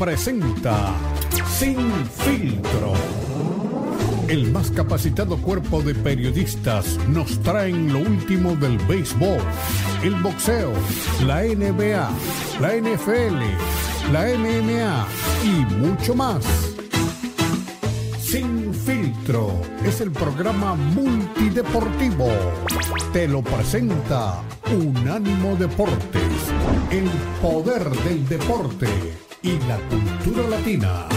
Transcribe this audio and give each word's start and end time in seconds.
Presenta 0.00 0.94
Sin 1.58 1.76
Filtro. 2.06 2.94
El 4.28 4.50
más 4.50 4.70
capacitado 4.70 5.36
cuerpo 5.36 5.82
de 5.82 5.94
periodistas 5.94 6.98
nos 7.06 7.38
traen 7.42 7.92
lo 7.92 7.98
último 7.98 8.56
del 8.56 8.78
béisbol, 8.78 9.42
el 10.02 10.14
boxeo, 10.22 10.72
la 11.26 11.42
NBA, 11.42 12.10
la 12.60 12.76
NFL, 12.76 13.42
la 14.10 14.24
MMA 14.38 15.06
y 15.44 15.74
mucho 15.74 16.14
más. 16.14 16.46
Sin 18.22 18.72
Filtro 18.72 19.60
es 19.84 20.00
el 20.00 20.12
programa 20.12 20.76
multideportivo. 20.76 22.28
Te 23.12 23.28
lo 23.28 23.42
presenta 23.42 24.40
Unánimo 24.72 25.56
Deportes, 25.56 26.22
el 26.90 27.10
poder 27.42 27.90
del 28.04 28.26
deporte 28.26 28.88
y 29.42 29.58
la 29.66 29.78
cultura 29.88 30.48
latina. 30.48 31.08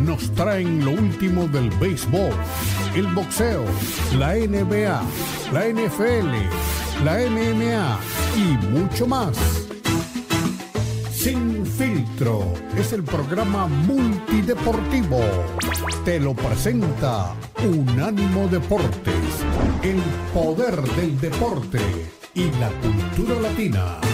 Nos 0.00 0.30
traen 0.34 0.84
lo 0.84 0.90
último 0.90 1.48
del 1.48 1.70
béisbol, 1.70 2.32
el 2.94 3.06
boxeo, 3.06 3.64
la 4.18 4.34
NBA, 4.34 5.02
la 5.52 5.66
NFL, 5.66 7.04
la 7.04 7.18
MMA 7.30 7.98
y 8.36 8.66
mucho 8.66 9.06
más. 9.06 9.36
Sin 11.10 11.64
filtro 11.64 12.52
es 12.76 12.92
el 12.92 13.02
programa 13.02 13.66
multideportivo. 13.66 15.20
Te 16.04 16.20
lo 16.20 16.34
presenta 16.34 17.34
Unánimo 17.64 18.46
Deportes, 18.48 19.44
el 19.82 20.02
poder 20.34 20.82
del 20.96 21.18
deporte 21.18 21.80
y 22.34 22.44
la 22.58 22.68
cultura 22.82 23.40
latina. 23.40 24.09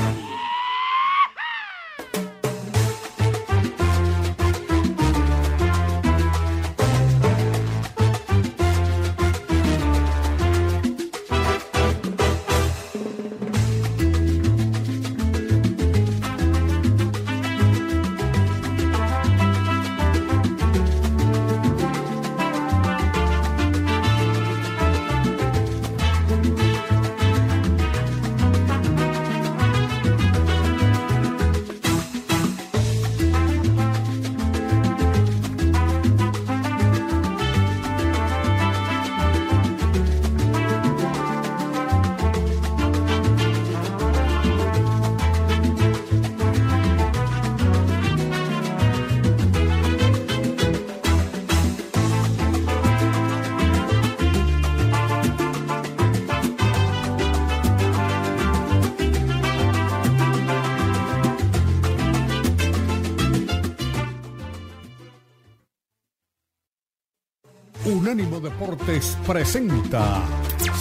Presenta 69.27 70.23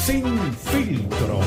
Sin 0.06 0.38
Filtro. 0.54 1.40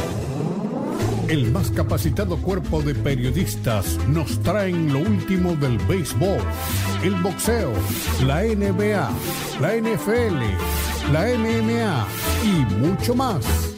el 1.28 1.50
más 1.52 1.70
capacitado 1.70 2.36
cuerpo 2.36 2.82
de 2.82 2.94
periodistas 2.94 3.98
nos 4.08 4.38
traen 4.42 4.92
lo 4.92 5.00
último 5.00 5.56
del 5.56 5.78
béisbol, 5.78 6.40
el 7.02 7.14
boxeo, 7.22 7.72
la 8.26 8.42
NBA, 8.42 9.10
la 9.60 9.76
NFL, 9.76 11.12
la 11.12 11.26
MMA 11.36 12.06
y 12.44 12.74
mucho 12.74 13.14
más. 13.14 13.77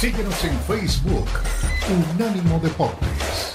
Síguenos 0.00 0.44
en 0.46 0.58
Facebook, 0.60 1.28
Unánimo 2.16 2.58
Deportes. 2.60 3.49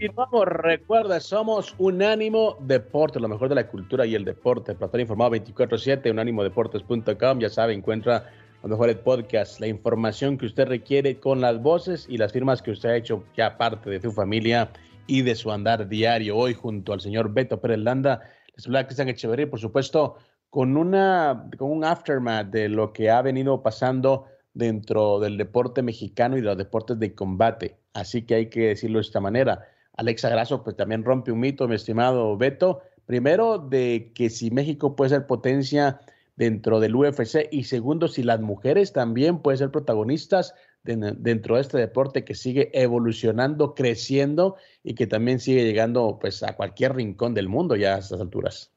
Continuamos, 0.00 0.46
recuerda, 0.46 1.20
somos 1.20 1.74
Unánimo 1.76 2.56
Deporte, 2.60 3.20
lo 3.20 3.28
mejor 3.28 3.50
de 3.50 3.54
la 3.54 3.68
cultura 3.68 4.06
y 4.06 4.14
el 4.14 4.24
deporte. 4.24 4.72
Para 4.72 4.86
estar 4.86 4.98
informado 4.98 5.32
24-7, 5.32 6.10
unánimodeportes.com, 6.10 7.38
ya 7.38 7.50
sabe, 7.50 7.74
encuentra 7.74 8.30
los 8.62 8.70
mejores 8.70 8.96
podcasts, 8.96 9.60
la 9.60 9.66
información 9.66 10.38
que 10.38 10.46
usted 10.46 10.68
requiere 10.68 11.20
con 11.20 11.42
las 11.42 11.60
voces 11.60 12.06
y 12.08 12.16
las 12.16 12.32
firmas 12.32 12.62
que 12.62 12.70
usted 12.70 12.88
ha 12.88 12.96
hecho 12.96 13.24
ya 13.36 13.58
parte 13.58 13.90
de 13.90 14.00
su 14.00 14.10
familia 14.10 14.70
y 15.06 15.20
de 15.20 15.34
su 15.34 15.52
andar 15.52 15.86
diario. 15.86 16.34
Hoy, 16.34 16.54
junto 16.54 16.94
al 16.94 17.02
señor 17.02 17.34
Beto 17.34 17.60
Pérez 17.60 17.80
Landa, 17.80 18.22
les 18.56 18.66
habla 18.66 18.86
Cristian 18.86 19.10
Echeverría, 19.10 19.50
por 19.50 19.60
supuesto, 19.60 20.16
con, 20.48 20.78
una, 20.78 21.46
con 21.58 21.70
un 21.70 21.84
aftermath 21.84 22.46
de 22.46 22.70
lo 22.70 22.94
que 22.94 23.10
ha 23.10 23.20
venido 23.20 23.62
pasando 23.62 24.24
dentro 24.54 25.20
del 25.20 25.36
deporte 25.36 25.82
mexicano 25.82 26.38
y 26.38 26.40
de 26.40 26.46
los 26.46 26.56
deportes 26.56 26.98
de 26.98 27.14
combate. 27.14 27.76
Así 27.92 28.22
que 28.22 28.36
hay 28.36 28.46
que 28.48 28.68
decirlo 28.68 28.96
de 28.96 29.02
esta 29.02 29.20
manera 29.20 29.68
Alexa 30.00 30.30
Grasso 30.30 30.64
pues 30.64 30.76
también 30.76 31.04
rompe 31.04 31.30
un 31.30 31.40
mito, 31.40 31.68
mi 31.68 31.74
estimado 31.74 32.34
Beto. 32.38 32.80
Primero, 33.04 33.58
de 33.58 34.12
que 34.14 34.30
si 34.30 34.50
México 34.50 34.96
puede 34.96 35.10
ser 35.10 35.26
potencia 35.26 36.00
dentro 36.36 36.80
del 36.80 36.96
UFC 36.96 37.48
y 37.50 37.64
segundo, 37.64 38.08
si 38.08 38.22
las 38.22 38.40
mujeres 38.40 38.94
también 38.94 39.40
pueden 39.40 39.58
ser 39.58 39.70
protagonistas 39.70 40.54
dentro 40.82 41.56
de 41.56 41.60
este 41.60 41.76
deporte 41.76 42.24
que 42.24 42.34
sigue 42.34 42.70
evolucionando, 42.72 43.74
creciendo 43.74 44.56
y 44.82 44.94
que 44.94 45.06
también 45.06 45.38
sigue 45.38 45.64
llegando 45.64 46.18
pues 46.18 46.42
a 46.42 46.56
cualquier 46.56 46.94
rincón 46.94 47.34
del 47.34 47.50
mundo 47.50 47.76
ya 47.76 47.96
a 47.96 47.98
estas 47.98 48.22
alturas. 48.22 48.70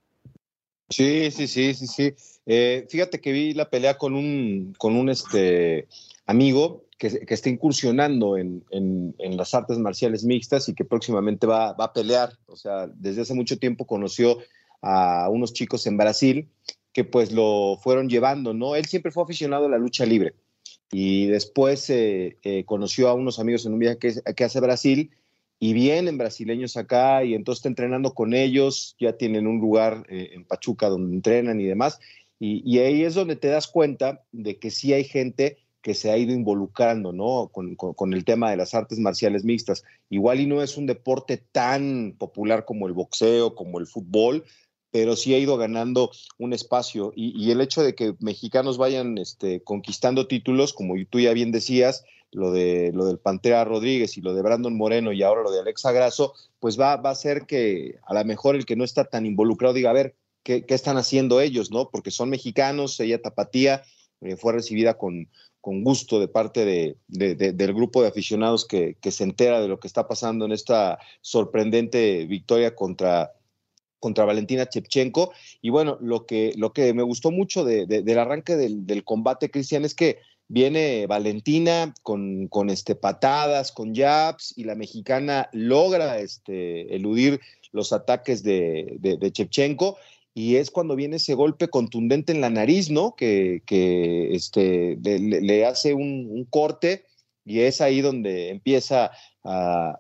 Sí, 0.90 1.32
sí, 1.32 1.48
sí, 1.48 1.74
sí, 1.74 1.88
sí. 1.88 2.14
Eh, 2.46 2.86
fíjate 2.90 3.22
que 3.22 3.32
vi 3.32 3.54
la 3.54 3.70
pelea 3.70 3.98
con 3.98 4.14
un, 4.14 4.74
con 4.78 4.98
un 4.98 5.08
este, 5.08 5.88
amigo 6.26 6.84
que, 7.10 7.34
está 7.34 7.50
incursionando 7.50 8.38
en, 8.38 8.64
las 9.20 9.54
artes 9.54 9.78
marciales 9.78 10.24
mixtas 10.24 10.70
y 10.70 10.74
que 10.74 10.86
próximamente 10.86 11.48
va, 11.48 11.72
a 11.72 11.94
pelear. 11.94 12.38
O 12.46 12.56
sea, 12.56 12.88
desde 12.88 13.22
hace 13.22 13.34
mucho 13.34 13.58
tiempo 13.58 13.86
conoció 13.86 14.38
a 14.82 15.30
unos 15.30 15.54
chicos 15.54 15.86
en 15.88 15.98
Brasil 15.98 16.50
que 16.94 17.04
pues 17.04 17.32
lo 17.32 17.78
fueron 17.82 18.08
llevando, 18.08 18.54
¿no? 18.54 18.76
Él 18.76 18.86
siempre 18.86 19.12
fue 19.12 19.24
aficionado 19.24 19.66
a 19.66 19.70
la 19.70 19.78
lucha 19.78 20.06
libre 20.06 20.36
y 20.92 21.26
después 21.26 21.90
eh, 21.90 22.38
eh, 22.44 22.64
conoció 22.66 23.10
a 23.10 23.16
unos 23.16 23.40
amigos 23.40 23.66
en 23.66 23.74
un 23.74 23.80
viaje 23.80 23.98
que, 23.98 24.44
hace 24.44 24.60
Brasil 24.60 25.10
y 25.60 25.74
vienen 25.74 26.20
brasileños 26.20 26.78
acá 26.78 27.24
y 27.24 27.34
entonces 27.34 27.60
está 27.60 27.70
entrenando 27.70 28.14
con 28.14 28.34
ellos, 28.36 28.96
ya 29.00 29.18
tienen 29.18 29.48
un 29.48 29.60
lugar 29.60 30.06
eh, 30.10 30.30
en 30.34 30.46
Pachuca 30.46 30.90
donde 30.90 31.16
entrenan 31.16 31.60
y 31.60 31.66
demás. 31.66 32.00
Y, 32.40 32.62
y, 32.66 32.80
ahí 32.80 33.04
es 33.04 33.16
donde 33.16 33.38
te 33.38 33.48
das 33.48 33.68
cuenta 33.68 34.24
de 34.32 34.60
que 34.60 34.70
sí 34.70 34.94
hay 34.94 35.06
gente 35.06 35.63
que 35.84 35.94
se 35.94 36.10
ha 36.10 36.18
ido 36.18 36.34
involucrando, 36.34 37.12
¿no? 37.12 37.52
Con, 37.52 38.14
el 38.14 38.24
tema 38.24 38.50
de 38.50 38.58
las 38.58 38.74
artes 38.74 39.00
marciales 39.00 39.44
mixtas. 39.44 39.84
Igual 40.10 40.40
y 40.40 40.48
no 40.48 40.64
es 40.64 40.78
un 40.78 40.88
deporte 40.88 41.38
tan 41.52 42.16
popular 42.18 42.64
como 42.64 42.88
el 42.88 42.94
boxeo, 42.94 43.54
como 43.54 43.80
el 43.80 43.86
fútbol, 43.86 44.46
pero 44.92 45.18
sí 45.18 45.36
ha 45.36 45.38
ido 45.38 45.58
ganando 45.58 46.10
un 46.40 46.54
espacio. 46.54 47.12
Y, 47.16 47.52
el 47.52 47.60
hecho 47.60 47.84
de 47.84 47.96
que 47.96 48.16
mexicanos 48.20 48.78
vayan 48.78 49.18
este, 49.18 49.62
conquistando 49.62 50.26
títulos, 50.26 50.72
como 50.72 50.96
tú 51.10 51.20
ya 51.20 51.34
bien 51.34 51.52
decías, 51.52 52.06
lo, 52.32 52.54
de, 52.54 52.92
lo 52.94 53.06
del 53.06 53.20
Pantera 53.20 53.66
Rodríguez 53.66 54.18
y 54.18 54.22
lo 54.22 54.34
de 54.34 54.42
Brandon 54.42 54.76
Moreno 54.78 55.12
y 55.12 55.22
ahora 55.22 55.44
lo 55.44 55.52
de 55.52 55.60
Alexa 55.60 55.92
Grasso, 55.92 56.34
pues 56.62 56.80
va, 56.80 56.96
va 56.96 57.10
a 57.10 57.16
ser 57.16 57.46
que 57.46 58.00
a 58.08 58.14
lo 58.14 58.24
mejor 58.24 58.56
el 58.56 58.66
que 58.66 58.78
no 58.78 58.86
está 58.86 59.04
tan 59.04 59.26
involucrado 59.26 59.74
diga, 59.74 59.90
a 59.90 59.94
ver, 59.94 60.16
¿qué, 60.44 60.64
están 60.70 60.96
haciendo 60.96 61.42
ellos, 61.42 61.72
no? 61.72 61.90
Porque 61.90 62.10
son 62.10 62.30
mexicanos, 62.30 62.98
ella 63.02 63.22
Tapatía 63.22 63.84
eh, 64.22 64.38
fue 64.38 64.54
recibida 64.54 64.98
con, 64.98 65.28
con 65.64 65.82
gusto 65.82 66.20
de 66.20 66.28
parte 66.28 66.66
de, 66.66 66.98
del 67.08 67.74
grupo 67.74 68.02
de 68.02 68.10
aficionados 68.10 68.68
que, 68.68 68.98
se 69.02 69.24
entera 69.24 69.62
de 69.62 69.70
lo 69.70 69.80
que 69.80 69.88
está 69.88 70.10
pasando 70.10 70.44
en 70.44 70.52
esta 70.52 71.00
sorprendente 71.22 72.26
victoria 72.26 72.76
contra, 72.76 73.32
contra 73.98 74.26
Valentina 74.26 74.68
Chepchenko. 74.68 75.32
Y 75.62 75.70
bueno, 75.70 75.98
lo 76.02 76.26
que, 76.26 76.52
lo 76.58 76.74
que 76.74 76.94
me 76.94 77.02
gustó 77.02 77.32
mucho 77.32 77.64
del 77.64 78.20
arranque 78.20 78.58
del, 78.58 79.06
combate, 79.06 79.50
Cristian, 79.50 79.86
es 79.86 79.96
que 79.96 80.18
viene 80.50 81.08
Valentina 81.08 81.94
con, 82.04 82.50
con 82.50 82.70
este, 82.70 82.96
patadas, 82.96 83.72
con 83.72 83.96
jabs, 83.96 84.54
y 84.58 84.66
la 84.66 84.76
mexicana 84.76 85.48
logra 85.54 86.20
este, 86.20 86.94
eludir 86.94 87.40
los 87.72 87.94
ataques 87.94 88.44
de, 88.44 88.98
de, 89.00 89.32
Chepchenko 89.32 89.98
y 90.34 90.56
es 90.56 90.72
cuando 90.72 90.96
viene 90.96 91.18
ese 91.18 91.36
golpe 91.36 91.68
contundente 91.68 92.32
en 92.32 92.42
la 92.42 92.50
nariz, 92.50 92.90
¿no? 92.90 93.16
Que, 93.16 93.62
este, 94.32 94.98
le, 94.98 95.66
hace 95.66 95.94
un, 95.94 96.46
corte 96.50 97.06
y 97.46 97.60
es 97.60 97.82
ahí 97.82 98.02
donde 98.02 98.50
empieza 98.50 99.12
a, 99.44 100.00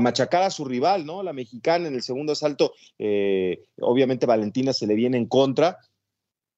machacar 0.00 0.42
a 0.42 0.50
su 0.50 0.64
rival, 0.64 1.06
¿no? 1.06 1.22
La 1.22 1.32
mexicana 1.32 1.88
en 1.88 1.94
el 1.94 2.02
segundo 2.02 2.32
asalto, 2.32 2.74
eh, 2.98 3.64
obviamente 3.80 4.26
Valentina 4.26 4.72
se 4.72 4.86
le 4.86 4.94
viene 4.94 5.16
en 5.16 5.26
contra 5.26 5.78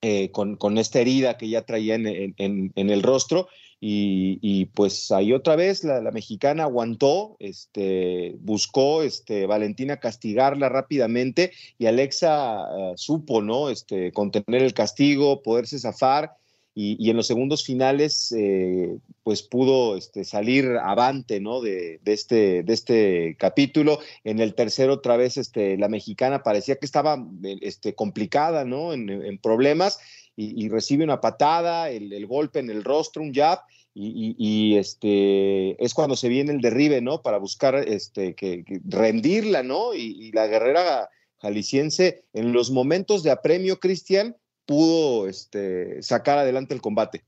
eh, 0.01 0.31
con, 0.31 0.57
con, 0.57 0.79
esta 0.79 1.01
herida 1.01 1.37
que 1.37 1.49
ya 1.49 1.63
traía 1.63 1.95
en, 1.95 2.35
en 2.37 2.91
el 2.91 3.03
rostro 3.03 3.49
y, 3.81 4.67
pues 4.75 5.11
ahí 5.13 5.33
otra 5.33 5.55
vez 5.57 5.85
la, 5.85 6.11
mexicana 6.11 6.65
aguantó, 6.65 7.37
este, 7.39 8.37
buscó 8.41 9.03
este, 9.03 9.47
Valentina 9.47 9.99
castigarla 9.99 10.69
rápidamente 10.69 11.53
y 11.79 11.87
Alexa 11.87 12.63
eh, 12.63 12.93
supo, 12.97 13.41
¿no? 13.41 13.71
Este, 13.71 14.11
contener 14.13 14.63
el 14.63 14.75
castigo, 14.75 15.43
poderse 15.43 15.79
zafar 15.79 16.33
y, 16.81 17.11
en 17.11 17.17
los 17.17 17.27
segundos 17.27 17.65
finales 17.65 18.33
eh, 18.39 18.99
pues 19.25 19.43
pudo 19.43 19.97
este, 19.97 20.23
salir 20.23 20.77
avante, 20.81 21.41
¿no? 21.41 21.61
De, 21.61 21.99
este, 22.05 22.63
de 22.63 22.73
este 22.73 23.37
capítulo. 23.37 23.99
En 24.23 24.39
el 24.39 24.55
tercero 24.55 24.95
otra 24.95 25.17
vez 25.17 25.39
este, 25.39 25.77
la 25.77 25.89
mexicana 25.89 26.45
parecía 26.45 26.77
que 26.77 26.87
estaba 26.87 27.27
este, 27.43 27.97
complicada, 27.97 28.65
¿no? 28.65 28.93
En, 28.93 29.39
problemas 29.39 29.99
y, 30.41 30.69
recibe 30.69 31.03
una 31.03 31.21
patada, 31.21 31.91
el, 31.91 32.27
golpe 32.27 32.61
en 32.61 32.71
el 32.71 32.85
rostro, 32.85 33.23
un 33.23 33.35
jab, 33.35 33.59
y, 33.93 34.77
este, 34.77 35.83
es 35.85 35.95
cuando 35.95 36.15
se 36.15 36.29
viene 36.29 36.53
el 36.53 36.61
derribe, 36.61 37.01
¿no? 37.01 37.23
Para 37.23 37.39
buscar 37.39 37.75
este, 37.75 38.35
que, 38.35 38.65
rendirla, 38.85 39.65
¿no? 39.65 39.95
Y, 39.95 40.31
la 40.31 40.47
guerrera 40.47 41.09
jalisciense, 41.39 42.23
en 42.33 42.53
los 42.53 42.71
momentos 42.71 43.25
de 43.25 43.33
apremio, 43.33 43.81
Cristian, 43.81 44.37
pudo 44.65 45.27
este, 45.27 46.01
sacar 46.03 46.39
adelante 46.39 46.73
el 46.73 46.81
combate. 46.81 47.25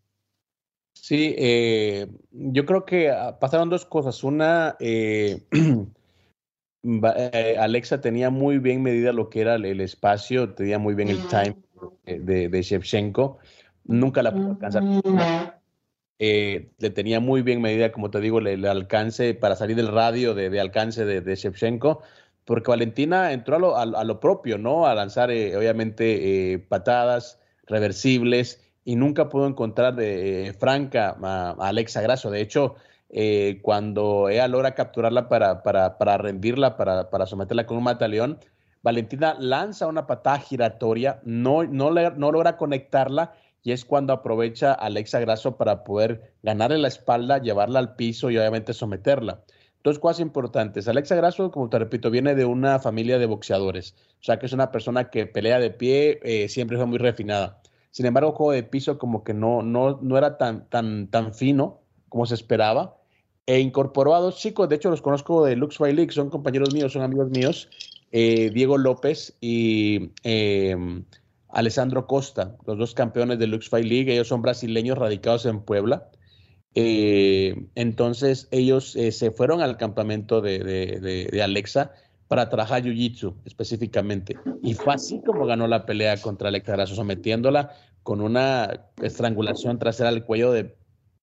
Sí, 0.93 1.35
eh, 1.37 2.07
yo 2.31 2.65
creo 2.65 2.85
que 2.85 3.11
ah, 3.11 3.39
pasaron 3.41 3.71
dos 3.71 3.87
cosas. 3.87 4.23
Una, 4.23 4.77
eh, 4.79 5.41
eh, 6.85 7.57
Alexa 7.59 8.01
tenía 8.01 8.31
muy 8.31 8.59
bien 8.59 8.83
medida 8.83 9.13
lo 9.13 9.31
que 9.31 9.41
era 9.41 9.57
el, 9.57 9.81
espacio, 9.81 10.55
tenía 10.55 10.79
muy 10.79 10.95
bien 10.95 11.09
el 11.09 11.27
time 11.29 11.57
de, 12.05 12.49
de 12.49 12.63
Shevchenko. 12.63 13.39
Nunca 13.85 14.23
la 14.23 14.33
pudo 14.33 14.51
alcanzar. 14.51 14.83
Eh, 16.23 16.73
le 16.79 16.91
tenía 16.91 17.19
muy 17.19 17.41
bien 17.41 17.63
medida, 17.63 17.93
como 17.93 18.11
te 18.11 18.21
digo, 18.21 18.41
el, 18.41 18.67
alcance 18.67 19.33
para 19.33 19.57
salir 19.57 19.75
del 19.75 19.89
radio 19.89 20.35
de, 20.35 20.61
alcance 20.61 21.07
de, 21.07 21.35
Shevchenko, 21.35 22.03
porque 22.45 22.71
Valentina 22.71 23.33
entró 23.33 23.57
a 23.57 23.59
lo, 23.59 23.77
a, 23.79 24.05
lo 24.05 24.21
propio, 24.21 24.59
¿no? 24.59 24.87
A 24.87 24.95
lanzar, 24.95 25.31
eh, 25.31 25.57
obviamente, 25.57 26.53
eh, 26.53 26.59
patadas 26.59 27.41
reversibles 27.67 28.61
y 28.85 28.97
nunca 28.97 29.31
pudo 29.31 29.47
encontrar 29.47 29.97
de 29.97 30.55
franca 30.59 31.17
a, 31.23 31.53
Alexa 31.59 32.03
Grasso. 32.03 32.31
De 32.31 32.43
hecho, 32.43 32.75
cuando 33.63 34.29
ella 34.29 34.47
logra 34.47 34.75
capturarla 34.75 35.27
para, 35.27 35.63
para, 35.63 35.97
para 35.97 36.19
rendirla, 36.19 36.77
para, 36.77 37.09
para, 37.09 37.25
someterla 37.25 37.65
con 37.65 37.79
un 37.79 37.85
mataleón, 37.85 38.39
Valentina 38.83 39.37
lanza 39.39 39.87
una 39.87 40.07
patada 40.07 40.39
giratoria, 40.39 41.21
no, 41.25 41.65
no, 41.65 41.91
logra 41.91 42.57
conectarla 42.57 43.35
y 43.63 43.73
es 43.73 43.85
cuando 43.85 44.13
aprovecha 44.13 44.73
a 44.73 44.87
Alexa 44.87 45.21
Grasso 45.21 45.57
para 45.57 45.85
poder 45.85 46.33
ganarle 46.43 46.79
la 46.79 46.89
espalda, 46.89 47.39
llevarla 47.39 47.79
al 47.79 47.95
piso 47.95 48.31
y 48.31 48.39
obviamente 48.39 48.73
someterla. 48.73 49.43
Dos 49.83 49.99
cosas 49.99 50.21
importantes. 50.21 50.89
Alexa 50.89 51.15
Grasso, 51.15 51.51
como 51.51 51.69
te 51.69 51.79
repito, 51.79 52.11
viene 52.11 52.35
de 52.35 52.45
una 52.45 52.79
familia 52.79 53.19
de 53.19 53.27
boxeadores, 53.27 53.95
o 54.21 54.25
sea 54.25 54.39
que 54.39 54.47
es 54.47 54.53
una 54.53 54.71
persona 54.71 55.11
que 55.11 55.27
pelea 55.27 55.59
de 55.59 55.71
pie, 55.71 56.21
eh, 56.23 56.49
siempre 56.49 56.77
fue 56.77 56.87
muy 56.87 56.99
refinada. 56.99 57.61
Sin 57.91 58.07
embargo, 58.07 58.33
juego 58.33 58.53
de 58.53 58.63
piso 58.63 58.99
como 58.99 59.25
que 59.25 59.35
no, 59.35 59.63
no, 59.63 59.99
no 60.01 60.17
era 60.17 60.39
tan, 60.39 60.69
tan, 60.69 61.09
tan 61.09 61.35
fino 61.35 61.81
como 62.09 62.25
se 62.27 62.35
esperaba. 62.35 62.97
E 63.47 63.59
incorporó 63.59 64.15
a 64.15 64.21
dos 64.21 64.37
chicos, 64.37 64.69
de 64.69 64.77
hecho 64.77 64.91
los 64.91 65.03
conozco 65.03 65.45
de 65.45 65.57
Lux 65.57 65.77
Fight 65.79 65.97
League, 65.97 66.13
son 66.13 66.31
compañeros 66.31 66.73
míos, 66.73 66.93
son 66.93 67.03
amigos 67.03 67.31
míos, 67.31 67.69
eh, 68.13 68.51
Diego 68.53 68.79
López 68.79 69.37
y 69.41 70.13
eh, 70.25 70.77
Alessandro 71.49 72.07
Costa, 72.07 72.57
los 72.67 72.79
dos 72.79 72.95
campeones 72.95 73.39
de 73.39 73.47
Lux 73.47 73.69
Fight 73.69 73.87
League. 73.87 74.13
Ellos 74.13 74.29
son 74.29 74.43
brasileños 74.43 74.99
radicados 74.99 75.47
en 75.47 75.61
Puebla. 75.61 76.11
Eh, 76.75 77.67
entonces 77.75 78.49
ellos 78.53 78.95
eh, 78.95 79.11
se 79.11 79.33
fueron 79.33 79.61
al 79.61 79.77
campamento 79.77 80.41
de, 80.41 81.41
Alexa 81.43 81.93
para 82.29 82.49
trabajar 82.49 82.83
Jiu-Jitsu 82.83 83.35
específicamente. 83.45 84.37
Y 84.63 84.75
fue 84.75 84.95
así 84.95 85.21
como 85.25 85.47
ganó 85.47 85.67
la 85.67 85.85
pelea 85.85 86.17
contra 86.21 86.49
Alexa 86.49 86.73
Grasso, 86.73 86.95
sometiéndola 86.95 87.73
con 88.03 88.21
una 88.21 88.89
estrangulación 89.03 89.79
trasera 89.79 90.09
al 90.09 90.25
cuello 90.25 90.53
de 90.53 90.77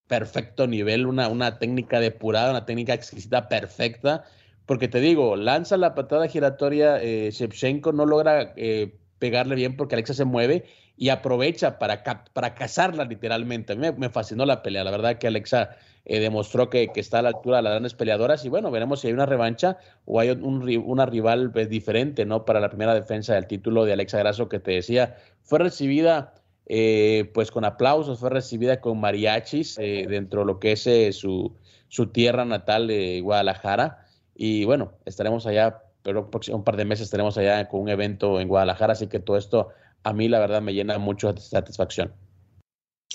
perfecto 0.08 0.67
nivel, 0.67 1.06
una, 1.06 1.27
una 1.27 1.60
técnica 1.60 2.00
depurada, 2.00 2.51
una 2.51 2.65
técnica 2.65 2.94
exquisita 2.94 3.48
perfecta. 3.48 4.25
Porque 4.68 4.88
te 4.88 5.00
digo, 5.00 5.36
lanza 5.36 5.78
la 5.78 5.96
patada 5.96 6.28
giratoria, 6.28 7.02
eh, 7.02 7.32
Shevchenko 7.32 7.94
no 7.94 8.06
logra 8.06 8.54
eh, 8.58 8.94
pegarle 9.18 9.56
bien 9.56 9.76
porque 9.76 9.96
Alexa 9.96 10.14
se 10.14 10.26
mueve 10.26 10.66
y 10.98 11.10
aprovecha 11.10 11.80
para, 11.80 12.04
para 12.34 12.54
cazarla 12.54 13.06
literalmente. 13.06 13.74
A 13.74 13.76
mí 13.76 13.88
me, 13.98 14.10
fascinó 14.10 14.46
la 14.46 14.62
pelea. 14.62 14.84
La 14.84 14.92
verdad 14.92 15.18
que 15.18 15.28
Alexa 15.28 15.78
eh, 16.06 16.20
demostró 16.20 16.70
que, 16.70 16.92
está 16.96 17.20
a 17.20 17.22
la 17.22 17.30
altura 17.30 17.58
de 17.58 17.64
las 17.64 17.72
grandes 17.72 17.94
peleadoras 17.94 18.44
y 18.46 18.50
bueno, 18.50 18.70
veremos 18.70 19.02
si 19.02 19.08
hay 19.08 19.14
una 19.14 19.26
revancha 19.26 19.78
o 20.06 20.20
hay 20.20 20.32
un, 20.32 20.68
una 20.86 21.06
rival 21.06 21.52
pues, 21.52 21.70
diferente, 21.70 22.26
¿no? 22.26 22.46
Para 22.46 22.60
la 22.60 22.70
primera 22.70 22.94
defensa 22.94 23.36
del 23.36 23.48
título 23.48 23.86
de 23.86 23.94
Alexa 23.94 24.18
Grasso 24.18 24.50
que 24.50 24.60
te 24.60 24.72
decía, 24.72 25.16
fue 25.44 25.60
recibida 25.60 26.34
eh, 26.66 27.32
pues 27.34 27.52
con 27.52 27.64
aplausos, 27.64 28.20
fue 28.20 28.30
recibida 28.30 28.82
con 28.82 29.00
mariachis 29.00 29.78
eh, 29.78 30.06
dentro 30.10 30.42
de 30.42 30.48
lo 30.48 30.60
que 30.60 30.74
es 30.74 31.16
su, 31.16 31.56
su 31.88 32.08
tierra 32.08 32.44
natal 32.44 32.88
de 32.88 33.22
Guadalajara. 33.22 34.07
Y 34.38 34.65
bueno, 34.65 34.94
estaremos 35.06 35.46
allá 35.48 35.82
pero 36.08 36.29
un 36.53 36.63
par 36.63 36.77
de 36.77 36.86
meses 36.86 37.03
estaremos 37.03 37.38
allá 37.38 37.67
con 37.67 37.82
un 37.82 37.89
evento 37.89 38.39
en 38.39 38.48
Guadalajara, 38.48 38.94
así 38.94 39.08
que 39.08 39.20
todo 39.20 39.36
esto 39.36 39.67
a 40.03 40.13
mí 40.13 40.29
la 40.29 40.39
verdad 40.39 40.62
me 40.62 40.74
llena 40.74 40.98
mucho 41.00 41.34
de 41.34 41.41
satisfacción. 41.41 42.13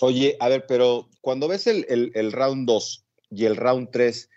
Oye, 0.02 0.36
a 0.40 0.50
ver, 0.50 0.66
pero 0.66 1.08
cuando 1.22 1.48
ves 1.48 1.66
el, 1.66 1.86
el, 1.88 2.32
round 2.32 2.66
2 2.66 3.04
y 3.30 3.46
el 3.46 3.56
round 3.56 3.88
3, 3.92 4.28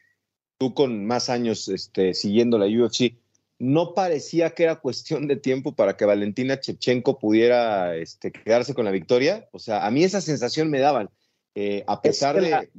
tú 0.58 0.74
con 0.74 1.06
más 1.06 1.30
años 1.30 1.68
este, 1.68 2.14
siguiendo 2.14 2.58
la 2.58 2.68
UFC, 2.68 3.18
¿no 3.60 3.94
parecía 3.94 4.52
que 4.52 4.64
era 4.64 4.78
cuestión 4.78 5.28
de 5.28 5.36
tiempo 5.36 5.76
para 5.76 5.98
que 5.98 6.06
Valentina 6.06 6.58
Chepchenko 6.58 7.20
pudiera 7.20 7.98
este, 7.98 8.32
quedarse 8.32 8.74
con 8.74 8.86
la 8.86 8.92
victoria? 8.92 9.50
O 9.52 9.60
sea, 9.60 9.86
a 9.86 9.92
mí 9.92 10.02
esa 10.06 10.22
sensación 10.22 10.70
me 10.70 10.80
daban, 10.80 11.10
eh, 11.56 11.84
a 11.88 12.02
pesar 12.02 12.40
de... 12.40 12.70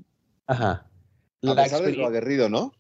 Ajá. 0.47 0.89
a 1.43 1.55
pesar 1.55 1.83
de 1.83 1.93
lo 1.93 2.07
aguerrido, 2.07 2.49
¿no? 2.49 2.73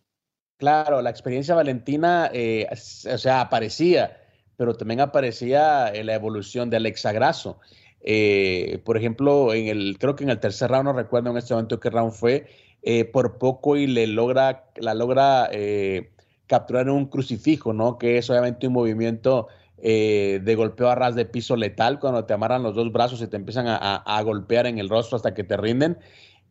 Claro, 0.61 1.03
la 1.03 1.11
experiencia 1.11 1.55
valentina, 1.55 2.31
eh, 2.33 2.67
o 2.73 3.19
sea, 3.19 3.43
aparecía, 3.43 4.17
pero 4.57 4.75
también 4.75 5.01
aparecía 5.01 5.93
en 5.93 6.07
la 6.07 6.15
evolución 6.15 6.71
de 6.71 6.79
Alexa 6.79 7.13
Grasso. 7.13 7.61
Eh, 8.01 8.81
por 8.85 8.97
ejemplo, 8.97 9.53
en 9.53 9.67
el, 9.69 9.99
creo 9.99 10.17
que 10.17 10.25
en 10.25 10.31
el 10.31 10.41
tercer 10.41 10.71
round, 10.71 10.85
no 10.87 10.93
recuerdo 10.95 11.31
en 11.31 11.37
este 11.37 11.53
momento 11.53 11.79
qué 11.79 11.91
round 11.91 12.13
fue, 12.13 12.47
eh, 12.83 13.05
por 13.05 13.37
poco 13.37 13.77
y 13.77 13.87
le 13.87 14.07
logra, 14.07 14.71
la 14.77 14.95
logra 14.95 15.51
capturar 16.47 16.87
en 16.87 16.93
un 16.93 17.07
crucifijo, 17.07 17.75
¿no? 17.75 17.99
Que 17.99 18.17
es 18.17 18.31
obviamente 18.31 18.67
un 18.67 18.73
movimiento 18.73 19.49
de 19.77 20.55
golpeo 20.57 20.89
a 20.89 20.95
ras 20.95 21.15
de 21.15 21.27
piso 21.27 21.55
letal, 21.57 21.99
cuando 21.99 22.25
te 22.25 22.33
amarran 22.33 22.63
los 22.63 22.75
dos 22.75 22.91
brazos 22.93 23.21
y 23.21 23.27
te 23.27 23.37
empiezan 23.37 23.67
a 23.69 24.23
golpear 24.23 24.67
en 24.67 24.79
el 24.79 24.89
rostro 24.89 25.17
hasta 25.17 25.35
que 25.35 25.45
te 25.45 25.57
rinden 25.57 25.99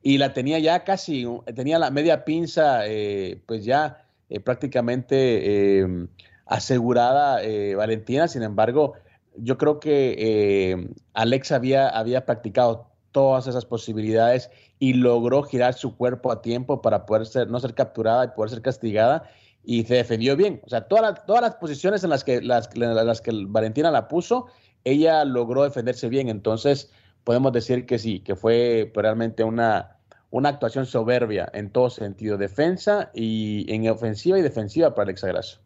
y 0.05 0.19
la 0.19 0.33
tenía 0.33 0.59
ya 0.59 0.83
casi, 0.83 1.25
tenía 1.55 1.79
la 1.79 1.89
media 1.89 2.25
pinza, 2.25 2.85
eh, 2.85 3.41
pues 3.47 3.65
ya 3.65 4.05
eh, 4.29 4.39
prácticamente 4.39 5.79
em, 5.79 6.09
asegurada 6.45 7.43
eh, 7.43 7.73
Valentina. 7.73 8.27
Sin 8.27 8.43
embargo, 8.43 8.93
yo 9.35 9.57
creo 9.57 9.79
que 9.79 10.93
Alexa 11.15 11.55
había, 11.55 11.89
había 11.89 12.23
practicado 12.23 12.91
todas 13.11 13.47
esas 13.47 13.65
posibilidades 13.65 14.51
y 14.77 14.93
logró 14.93 15.41
girar 15.41 15.73
su 15.73 15.97
cuerpo 15.97 16.31
a 16.31 16.39
tiempo 16.43 16.83
para 16.83 17.07
poder 17.07 17.25
ser, 17.25 17.49
no 17.49 17.59
ser 17.59 17.73
capturada 17.73 18.25
y 18.25 18.27
poder 18.27 18.51
ser 18.51 18.61
castigada 18.61 19.27
y 19.63 19.85
se 19.85 19.95
defendió 19.95 20.35
bien. 20.35 20.61
O 20.67 20.69
sea, 20.69 20.87
todas 20.87 21.25
todas 21.25 21.41
las 21.41 21.55
posiciones 21.55 22.03
en 22.03 22.11
las 22.11 22.23
que, 22.23 22.43
las, 22.43 22.69
las 22.77 23.21
que 23.21 23.31
Valentina 23.47 23.89
la 23.89 24.07
puso, 24.07 24.45
ella 24.83 25.25
logró 25.25 25.63
defenderse 25.63 26.09
bien. 26.09 26.29
Entonces, 26.29 26.91
podemos 27.23 27.51
decir 27.51 27.87
que 27.87 27.97
sí, 27.97 28.19
que 28.19 28.35
fue 28.35 28.91
realmente 28.93 29.43
una, 29.43 29.94
una 30.35 30.49
actuación 30.49 30.85
soberbia 30.85 31.49
en 31.53 31.69
todo 31.69 31.89
sentido, 31.89 32.37
defensa 32.37 33.09
y 33.15 33.65
en 33.73 33.87
ofensiva 33.87 34.37
y 34.37 34.41
defensiva 34.41 34.93
para 34.93 35.03
Alexa 35.03 35.27
Grasso. 35.27 35.59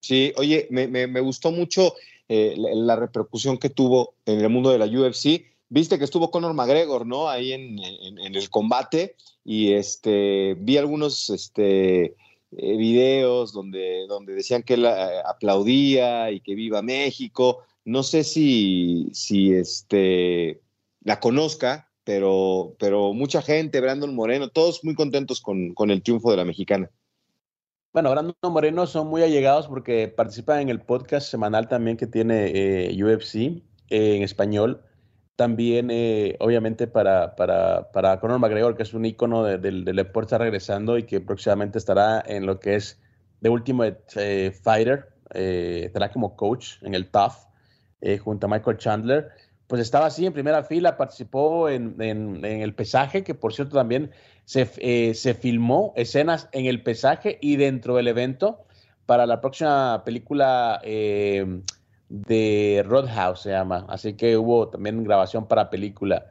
Sí, 0.00 0.32
oye, 0.36 0.66
me, 0.68 1.20
gustó 1.20 1.52
mucho 1.52 1.94
eh, 2.28 2.56
la, 2.56 2.96
repercusión 2.96 3.56
que 3.56 3.70
tuvo 3.70 4.14
en 4.26 4.40
el 4.40 4.48
mundo 4.48 4.70
de 4.70 4.78
la 4.78 4.86
UFC. 4.86 5.44
Viste 5.68 5.96
que 5.96 6.04
estuvo 6.04 6.32
Conor 6.32 6.54
McGregor, 6.54 7.06
¿no? 7.06 7.28
Ahí 7.28 7.52
en, 7.52 7.78
el 8.18 8.50
combate 8.50 9.14
y 9.44 9.74
este, 9.74 10.54
vi 10.58 10.76
algunos 10.76 11.30
este, 11.30 12.06
eh, 12.06 12.16
videos 12.76 13.52
donde, 13.52 14.06
donde 14.08 14.34
decían 14.34 14.64
que 14.64 14.74
él 14.74 14.86
eh, 14.86 15.20
aplaudía 15.24 16.32
y 16.32 16.40
que 16.40 16.56
viva 16.56 16.82
México. 16.82 17.62
No 17.84 18.02
sé 18.02 18.24
si, 18.24 19.08
si 19.12 19.52
este, 19.52 20.62
la 21.04 21.20
conozca, 21.20 21.85
pero, 22.06 22.76
pero 22.78 23.12
mucha 23.12 23.42
gente, 23.42 23.80
Brandon 23.80 24.14
Moreno, 24.14 24.48
todos 24.48 24.84
muy 24.84 24.94
contentos 24.94 25.40
con, 25.40 25.74
con 25.74 25.90
el 25.90 26.04
triunfo 26.04 26.30
de 26.30 26.36
la 26.36 26.44
mexicana. 26.44 26.88
Bueno, 27.92 28.12
Brandon 28.12 28.36
Moreno 28.44 28.86
son 28.86 29.08
muy 29.08 29.24
allegados 29.24 29.66
porque 29.66 30.06
participan 30.06 30.60
en 30.60 30.68
el 30.68 30.80
podcast 30.80 31.28
semanal 31.28 31.66
también 31.66 31.96
que 31.96 32.06
tiene 32.06 32.52
eh, 32.54 33.04
UFC 33.04 33.34
eh, 33.34 33.60
en 33.88 34.22
español. 34.22 34.84
También, 35.34 35.88
eh, 35.90 36.36
obviamente, 36.38 36.86
para, 36.86 37.34
para, 37.34 37.90
para 37.90 38.20
Conor 38.20 38.38
McGregor, 38.38 38.76
que 38.76 38.84
es 38.84 38.94
un 38.94 39.04
ícono 39.04 39.42
del 39.42 39.84
deporte, 39.84 40.26
está 40.26 40.38
regresando 40.38 40.98
y 40.98 41.02
que 41.02 41.20
próximamente 41.20 41.78
estará 41.78 42.22
en 42.24 42.46
lo 42.46 42.60
que 42.60 42.76
es 42.76 43.00
The 43.42 43.48
Ultimate 43.48 44.52
Fighter. 44.62 45.08
estará 45.34 46.12
como 46.12 46.36
coach 46.36 46.74
en 46.82 46.94
el 46.94 47.10
TAF 47.10 47.46
junto 48.22 48.46
a 48.46 48.50
Michael 48.50 48.76
Chandler 48.76 49.28
pues 49.66 49.82
estaba 49.82 50.06
así 50.06 50.24
en 50.26 50.32
primera 50.32 50.62
fila, 50.62 50.96
participó 50.96 51.68
en, 51.68 52.00
el 52.44 52.74
pesaje, 52.74 53.24
que 53.24 53.34
por 53.34 53.52
cierto 53.52 53.76
también 53.76 54.10
se, 54.44 54.70
eh, 54.78 55.14
se, 55.14 55.34
filmó 55.34 55.92
escenas 55.96 56.48
en 56.52 56.66
el 56.66 56.82
pesaje 56.82 57.38
y 57.40 57.56
dentro 57.56 57.96
del 57.96 58.08
evento 58.08 58.64
para 59.06 59.26
la 59.26 59.40
próxima 59.40 60.02
película 60.04 60.80
eh, 60.84 61.62
de 62.08 62.84
Roadhouse, 62.86 63.40
se 63.40 63.50
llama. 63.50 63.86
Así 63.88 64.14
que 64.14 64.36
hubo 64.36 64.68
también 64.68 65.02
grabación 65.02 65.46
para 65.46 65.68
película 65.68 66.26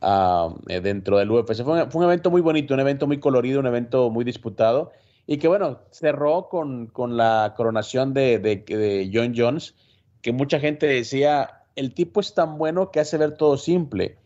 ah, 0.00 0.52
eh, 0.68 0.80
dentro 0.80 1.18
del 1.18 1.30
UFC. 1.30 1.62
Fue 1.62 1.86
un, 1.92 2.04
evento 2.04 2.30
muy 2.30 2.40
bonito, 2.40 2.74
un 2.74 2.80
evento 2.80 3.06
muy 3.06 3.20
colorido, 3.20 3.60
un 3.60 3.66
evento 3.66 4.10
muy 4.10 4.24
disputado 4.24 4.90
y 5.24 5.38
que 5.38 5.46
bueno, 5.46 5.82
cerró 5.90 6.48
con, 6.48 6.90
la 7.16 7.54
coronación 7.56 8.12
de, 8.12 8.40
de 8.40 9.10
John 9.12 9.34
Jones, 9.36 9.76
que 10.20 10.32
mucha 10.32 10.58
gente 10.58 10.86
decía 10.86 11.61
el 11.76 11.94
tipo 11.94 12.20
es 12.20 12.34
tan 12.34 12.58
bueno 12.58 12.90
que 12.90 13.00
hace 13.00 13.18
ver 13.18 13.36
todo 13.36 13.56
simple, 13.56 14.16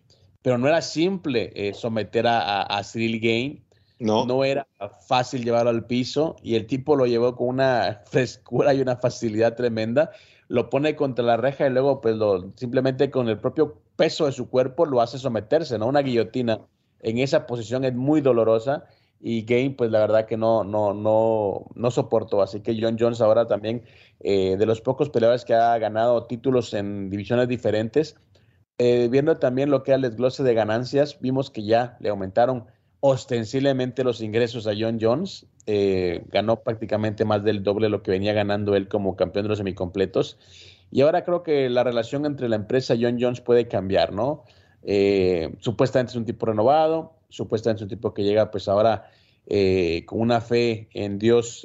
pero 0.42 0.58
no 0.58 0.68
era 0.68 0.82
simple 0.82 1.52
eh, 1.54 1.74
someter 1.74 2.26
a, 2.26 2.62
a, 2.62 2.84
Cyril 2.84 3.20
Gain. 3.20 3.62
No. 3.98 4.26
no 4.26 4.44
era 4.44 4.66
fácil 5.08 5.42
llevarlo 5.42 5.70
al 5.70 5.86
piso 5.86 6.36
y 6.42 6.54
el 6.56 6.66
tipo 6.66 6.96
lo 6.96 7.06
llevó 7.06 7.34
con 7.34 7.48
una 7.48 8.02
frescura 8.10 8.74
y 8.74 8.82
una 8.82 8.96
facilidad 8.96 9.54
tremenda. 9.56 10.10
Lo 10.48 10.68
pone 10.68 10.94
contra 10.94 11.24
la 11.24 11.38
reja 11.38 11.66
y 11.66 11.70
luego 11.70 12.02
pues 12.02 12.14
lo, 12.16 12.52
simplemente 12.56 13.10
con 13.10 13.28
el 13.28 13.38
propio 13.38 13.80
peso 13.96 14.26
de 14.26 14.32
su 14.32 14.50
cuerpo 14.50 14.84
lo 14.84 15.00
hace 15.00 15.18
someterse, 15.18 15.78
¿no? 15.78 15.86
Una 15.86 16.02
guillotina 16.02 16.60
en 17.00 17.18
esa 17.18 17.46
posición 17.46 17.84
es 17.84 17.94
muy 17.94 18.20
dolorosa 18.20 18.84
y 19.20 19.42
Game, 19.42 19.70
pues 19.70 19.90
la 19.90 20.00
verdad 20.00 20.26
que 20.26 20.36
no, 20.36 20.62
no, 20.62 20.92
no, 20.92 21.66
no 21.74 21.90
soportó. 21.90 22.42
Así 22.42 22.60
que 22.60 22.76
John 22.80 22.96
Jones 22.98 23.20
ahora 23.20 23.46
también, 23.46 23.82
eh, 24.20 24.56
de 24.58 24.66
los 24.66 24.80
pocos 24.80 25.10
peleadores 25.10 25.44
que 25.44 25.54
ha 25.54 25.76
ganado 25.78 26.26
títulos 26.26 26.74
en 26.74 27.10
divisiones 27.10 27.48
diferentes, 27.48 28.16
eh, 28.78 29.08
viendo 29.10 29.36
también 29.36 29.70
lo 29.70 29.82
que 29.82 29.92
era 29.92 29.96
el 29.96 30.02
desglose 30.02 30.42
de 30.42 30.54
ganancias, 30.54 31.18
vimos 31.20 31.50
que 31.50 31.64
ya 31.64 31.96
le 32.00 32.10
aumentaron 32.10 32.66
ostensiblemente 33.00 34.04
los 34.04 34.20
ingresos 34.20 34.66
a 34.66 34.72
John 34.78 34.98
Jones. 35.00 35.46
Eh, 35.66 36.24
ganó 36.28 36.62
prácticamente 36.62 37.24
más 37.24 37.42
del 37.42 37.62
doble 37.62 37.88
lo 37.88 38.02
que 38.02 38.10
venía 38.10 38.32
ganando 38.32 38.76
él 38.76 38.88
como 38.88 39.16
campeón 39.16 39.44
de 39.44 39.48
los 39.50 39.58
semicompletos. 39.58 40.38
Y 40.90 41.00
ahora 41.00 41.24
creo 41.24 41.42
que 41.42 41.68
la 41.68 41.84
relación 41.84 42.26
entre 42.26 42.48
la 42.48 42.56
empresa 42.56 42.94
y 42.94 43.02
John 43.02 43.18
Jones 43.20 43.40
puede 43.40 43.66
cambiar, 43.66 44.12
¿no? 44.12 44.44
Eh, 44.82 45.54
supuestamente 45.60 46.10
es 46.10 46.16
un 46.16 46.24
tipo 46.24 46.46
renovado, 46.46 47.14
supuestamente 47.28 47.80
es 47.80 47.82
un 47.82 47.88
tipo 47.88 48.14
que 48.14 48.22
llega 48.22 48.50
pues 48.50 48.68
ahora 48.68 49.10
con 49.46 50.20
una 50.20 50.40
fe 50.40 50.88
en 50.92 51.18
Dios 51.18 51.64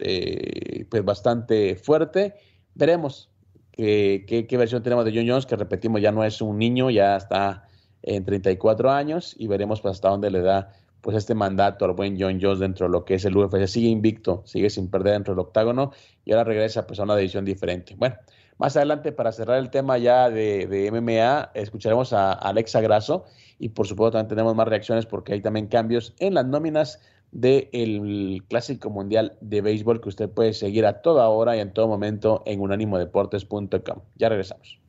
pues 0.90 1.04
bastante 1.04 1.76
fuerte. 1.76 2.36
Veremos, 2.76 3.32
qué, 3.72 4.48
versión 4.58 4.84
tenemos 4.84 5.06
de 5.06 5.12
John 5.14 5.28
Jones, 5.28 5.46
que 5.46 5.56
repetimos, 5.56 6.02
ya 6.02 6.12
no 6.12 6.24
es 6.24 6.42
un 6.42 6.58
niño, 6.58 6.90
ya 6.90 7.16
está 7.16 7.68
en 8.04 8.26
34 8.26 8.92
años 8.92 9.36
y 9.38 9.48
veremos 9.48 9.82
pues, 9.82 9.94
hasta 9.94 10.10
dónde 10.10 10.32
le 10.32 10.42
da 10.42 10.74
pues 11.02 11.18
este 11.18 11.34
mandato 11.34 11.86
al 11.86 11.94
buen 11.94 12.20
John 12.20 12.40
Jones 12.40 12.60
dentro 12.60 12.86
de 12.86 12.92
lo 12.92 13.06
que 13.06 13.16
es 13.16 13.26
el 13.26 13.36
UFC. 13.36 13.66
Sigue 13.68 13.88
invicto, 13.88 14.44
sigue 14.46 14.70
sin 14.70 14.90
perder 14.90 15.14
dentro 15.14 15.34
del 15.34 15.40
octágono 15.40 15.92
y 16.24 16.32
ahora 16.32 16.44
regresa 16.44 16.86
pues, 16.86 17.00
a 17.00 17.04
una 17.04 17.16
división 17.16 17.44
diferente. 17.44 17.96
Bueno, 17.98 18.16
más 18.60 18.78
adelante 18.78 19.12
para 19.12 19.32
cerrar 19.32 19.58
el 19.58 19.72
tema 19.72 19.98
ya 19.98 20.30
de, 20.30 20.68
de 20.68 20.92
MMA, 20.92 21.52
escucharemos 21.56 22.14
a 22.14 22.34
Alexa 22.34 22.82
Grasso 22.82 23.26
y 23.58 23.70
por 23.70 23.88
supuesto 23.88 24.12
también 24.12 24.30
tenemos 24.30 24.56
más 24.56 24.68
reacciones 24.68 25.08
porque 25.08 25.34
hay 25.34 25.42
también 25.42 25.68
cambios 25.68 26.14
en 26.20 26.36
las 26.36 26.46
nóminas 26.46 27.00
del 27.32 28.44
Clásico 28.48 28.90
Mundial 28.90 29.38
de 29.42 29.62
Béisbol 29.62 30.02
que 30.02 30.10
usted 30.10 30.30
puede 30.30 30.54
seguir 30.54 30.86
a 30.86 31.02
toda 31.02 31.30
hora 31.30 31.56
y 31.56 31.60
en 31.60 31.74
todo 31.74 31.88
momento 31.88 32.44
en 32.46 32.62
unánimodeportes.com. 32.62 34.00
Ya 34.16 34.30
regresamos. 34.30 34.82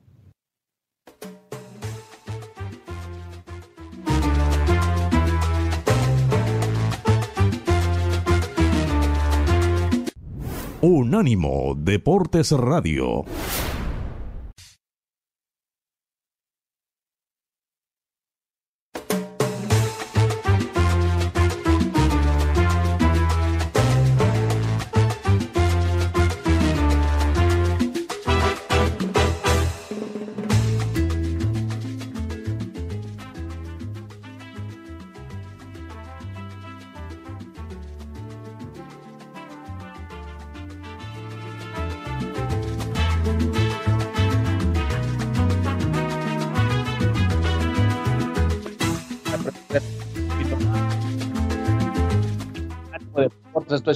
Unánimo 10.84 11.76
Deportes 11.76 12.50
Radio. 12.50 13.24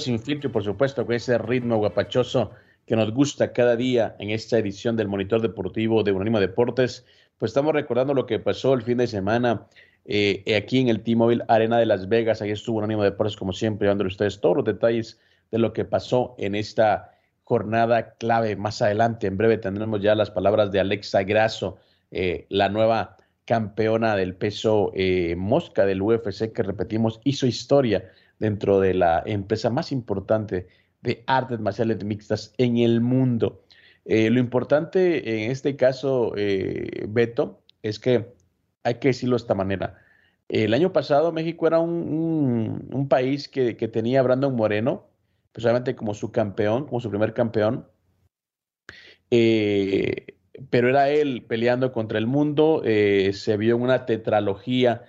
Sin 0.07 0.21
Filtro 0.21 0.53
por 0.53 0.63
supuesto 0.63 1.05
con 1.05 1.17
ese 1.17 1.37
ritmo 1.37 1.79
guapachoso 1.79 2.53
que 2.87 2.95
nos 2.95 3.13
gusta 3.13 3.53
cada 3.53 3.75
día 3.75 4.15
en 4.21 4.31
esta 4.31 4.57
edición 4.57 4.95
del 4.95 5.09
Monitor 5.09 5.43
Deportivo 5.43 6.05
de 6.05 6.13
Unánimo 6.13 6.39
Deportes. 6.39 7.05
Pues 7.39 7.51
estamos 7.51 7.75
recordando 7.75 8.15
lo 8.15 8.25
que 8.25 8.39
pasó 8.39 8.75
el 8.75 8.83
fin 8.83 8.99
de 8.99 9.09
semana 9.09 9.67
eh, 10.05 10.45
aquí 10.57 10.79
en 10.79 10.91
el 10.91 11.03
T-Mobile 11.03 11.43
Arena 11.49 11.79
de 11.79 11.87
Las 11.87 12.09
Vegas. 12.09 12.41
Ahí 12.41 12.53
estuvo 12.53 12.79
Unánimo 12.79 13.03
Deportes 13.03 13.37
como 13.37 13.53
siempre, 13.53 13.89
dándole 13.89 14.07
ustedes 14.07 14.41
todos 14.41 14.59
los 14.59 14.65
detalles 14.65 15.19
de 15.51 15.59
lo 15.59 15.73
que 15.73 15.85
pasó 15.85 16.37
en 16.39 16.55
esta 16.55 17.11
jornada 17.43 18.15
clave. 18.15 18.55
Más 18.55 18.81
adelante, 18.83 19.27
en 19.27 19.37
breve, 19.37 19.59
tendremos 19.59 20.01
ya 20.03 20.15
las 20.15 20.31
palabras 20.31 20.71
de 20.71 20.79
Alexa 20.79 21.25
Grasso, 21.25 21.79
eh, 22.13 22.47
la 22.49 22.69
nueva 22.69 23.17
campeona 23.45 24.15
del 24.15 24.37
peso 24.37 24.93
eh, 24.95 25.35
mosca 25.37 25.85
del 25.85 26.01
UFC 26.01 26.53
que 26.53 26.63
repetimos 26.63 27.21
hizo 27.25 27.49
historia 27.49 28.05
dentro 28.39 28.81
de 28.81 28.95
la 28.95 29.23
empresa 29.27 29.71
más 29.71 29.93
importante 29.93 30.69
de 31.03 31.23
artes 31.27 31.61
marciales 31.61 32.05
mixtas 32.05 32.53
en 32.59 32.79
el 32.79 33.01
mundo. 33.01 33.65
Eh, 34.05 34.31
lo 34.31 34.39
importante 34.41 35.45
en 35.45 35.51
este 35.51 35.77
caso, 35.77 36.33
eh, 36.37 37.07
Beto, 37.09 37.63
es 37.83 37.99
que 37.99 38.35
hay 38.85 38.95
que 38.97 39.09
decirlo 39.09 39.37
de 39.37 39.43
esta 39.43 39.55
manera. 39.55 39.99
El 40.49 40.75
año 40.75 40.93
pasado 40.93 41.33
México 41.33 41.67
era 41.67 41.81
un, 41.81 43.07
país 43.09 43.49
que, 43.49 43.75
tenía 43.75 44.21
a 44.21 44.23
Brandon 44.23 44.55
Moreno, 44.55 45.07
precisamente 45.53 45.97
como 45.97 46.15
su 46.15 46.33
campeón, 46.33 46.87
como 46.87 47.01
su 47.01 47.11
primer 47.11 47.35
campeón, 47.35 47.87
eh, 49.31 50.37
pero 50.71 50.89
era 50.89 51.11
él 51.11 51.45
peleando 51.49 51.93
contra 51.93 52.19
el 52.19 52.27
mundo, 52.27 52.83
se 52.85 53.57
vio 53.57 53.77
en 53.77 53.83
una 53.83 54.07
tetralogía 54.07 55.05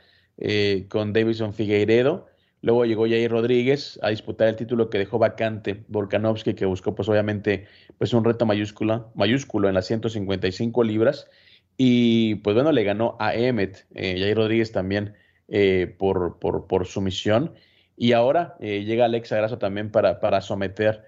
con 0.90 1.14
Davison 1.14 1.54
Figueiredo, 1.54 2.28
Luego 2.68 2.84
llegó 2.84 3.08
Jair 3.08 3.32
Rodríguez 3.32 3.98
a 4.02 4.10
disputar 4.10 4.50
el 4.50 4.58
título 4.58 4.90
que 4.90 4.98
dejó 4.98 5.18
vacante 5.18 5.86
Volkanovski, 5.88 6.54
que 6.54 6.66
buscó 6.66 6.94
pues 6.94 7.08
obviamente 7.08 7.66
pues 7.98 8.12
un 8.14 8.26
reto 8.26 8.46
mayúscula, 8.46 9.08
mayúsculo 9.16 9.70
en 9.70 9.74
las 9.74 9.86
155 9.86 10.84
libras. 10.84 11.30
Y 11.78 12.36
pues 12.36 12.56
bueno, 12.56 12.74
le 12.74 12.84
ganó 12.84 13.16
a 13.22 13.34
Emmet, 13.36 13.88
eh, 13.96 14.20
Jair 14.20 14.36
Rodríguez 14.36 14.74
también 14.74 15.14
eh, 15.48 15.96
por, 15.98 16.40
por, 16.40 16.68
por, 16.68 16.86
sumisión. 16.86 17.54
Y 17.96 18.12
ahora 18.12 18.58
eh, 18.60 18.84
llega 18.84 19.06
Alexa 19.06 19.38
Grasso 19.38 19.58
también 19.60 19.90
para, 19.90 20.20
para 20.20 20.42
someter 20.42 21.06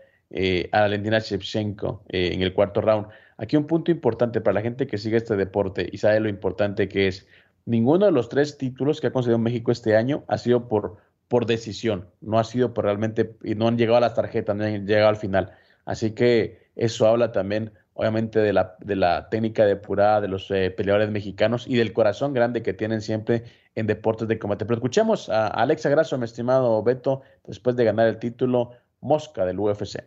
a 0.72 0.80
Valentina 0.80 1.20
Shevchenko 1.20 2.06
en 2.08 2.42
el 2.42 2.54
cuarto 2.54 2.80
round. 2.80 3.08
Aquí 3.36 3.58
un 3.58 3.68
punto 3.68 3.92
importante 3.92 4.40
para 4.40 4.54
la 4.54 4.62
gente 4.62 4.88
que 4.88 4.98
sigue 4.98 5.18
este 5.18 5.36
deporte 5.36 5.90
y 5.92 5.98
sabe 5.98 6.22
lo 6.22 6.30
importante 6.30 6.88
que 6.88 7.10
es. 7.10 7.28
Ninguno 7.66 8.06
de 8.06 8.14
los 8.14 8.30
tres 8.30 8.58
títulos 8.58 9.02
que 9.02 9.08
ha 9.08 9.12
concedido 9.12 9.40
México 9.40 9.74
este 9.74 9.98
año 9.98 10.24
ha 10.28 10.38
sido 10.38 10.70
por 10.70 11.09
por 11.30 11.46
decisión, 11.46 12.08
no 12.20 12.40
ha 12.40 12.44
sido 12.44 12.74
por 12.74 12.84
realmente, 12.86 13.36
y 13.44 13.56
no 13.56 13.68
han 13.68 13.78
llegado 13.78 13.98
a 13.98 14.02
las 14.02 14.16
tarjetas, 14.16 14.56
no 14.56 14.66
han 14.66 14.86
llegado 14.86 15.10
al 15.10 15.16
final. 15.16 15.52
Así 15.86 16.12
que 16.12 16.70
eso 16.76 17.08
habla 17.08 17.32
también, 17.32 17.72
obviamente, 17.94 18.40
de 18.40 18.52
la, 18.52 18.76
de 18.80 18.96
la 18.96 19.30
técnica 19.30 19.66
depurada 19.66 20.22
de 20.22 20.28
los 20.28 20.50
eh, 20.52 20.72
peleadores 20.72 21.12
mexicanos 21.12 21.68
y 21.68 21.78
del 21.78 21.94
corazón 21.94 22.34
grande 22.34 22.64
que 22.64 22.74
tienen 22.74 23.02
siempre 23.02 23.44
en 23.76 23.86
deportes 23.86 24.28
de 24.28 24.40
combate. 24.40 24.66
Pero 24.66 24.78
escuchemos 24.78 25.30
a 25.30 25.48
Alexa 25.48 25.90
Grasso, 25.90 26.18
mi 26.18 26.26
estimado 26.26 26.82
Beto, 26.84 27.22
después 27.46 27.76
de 27.76 27.86
ganar 27.86 28.08
el 28.08 28.18
título 28.18 28.72
Mosca 29.00 29.46
del 29.46 29.60
UFC. 29.60 30.04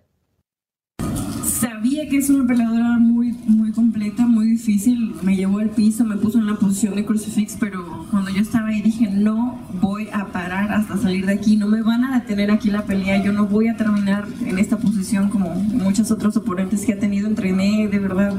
Sabía 1.45 2.09
que 2.09 2.17
es 2.17 2.31
una 2.31 2.47
peleadora 2.49 2.99
muy, 2.99 3.12
difícil. 4.63 5.17
Me 5.23 5.35
llevó 5.35 5.59
al 5.59 5.71
piso, 5.71 6.05
me 6.05 6.17
puso 6.17 6.39
en 6.39 6.47
la 6.47 6.55
posición 6.55 6.95
de 6.95 7.05
crucifix, 7.05 7.57
pero 7.59 8.07
cuando 8.11 8.31
yo 8.31 8.41
estaba 8.41 8.69
ahí 8.69 8.81
dije, 8.81 9.11
no 9.11 9.59
voy 9.81 10.09
a 10.13 10.27
parar 10.27 10.73
hasta 10.73 10.97
salir 10.99 11.27
de 11.27 11.33
aquí. 11.33 11.57
No 11.57 11.67
me 11.67 11.83
van 11.83 12.05
a 12.05 12.21
detener 12.21 12.53
aquí 12.53 12.71
la 12.71 12.85
pelea. 12.85 13.23
Yo 13.25 13.33
no 13.33 13.47
voy 13.47 13.67
a 13.69 13.77
terminar 13.77 14.29
en 14.47 14.61
esta 14.61 14.77
posición 14.77 15.31
como 15.31 15.51
muchos 15.51 16.13
otros 16.13 16.37
oponentes 16.37 16.85
que 16.85 16.93
ha 16.93 16.99
tenido. 16.99 17.27
Entrené 17.27 17.89
de 17.89 17.99
verdad 17.99 18.35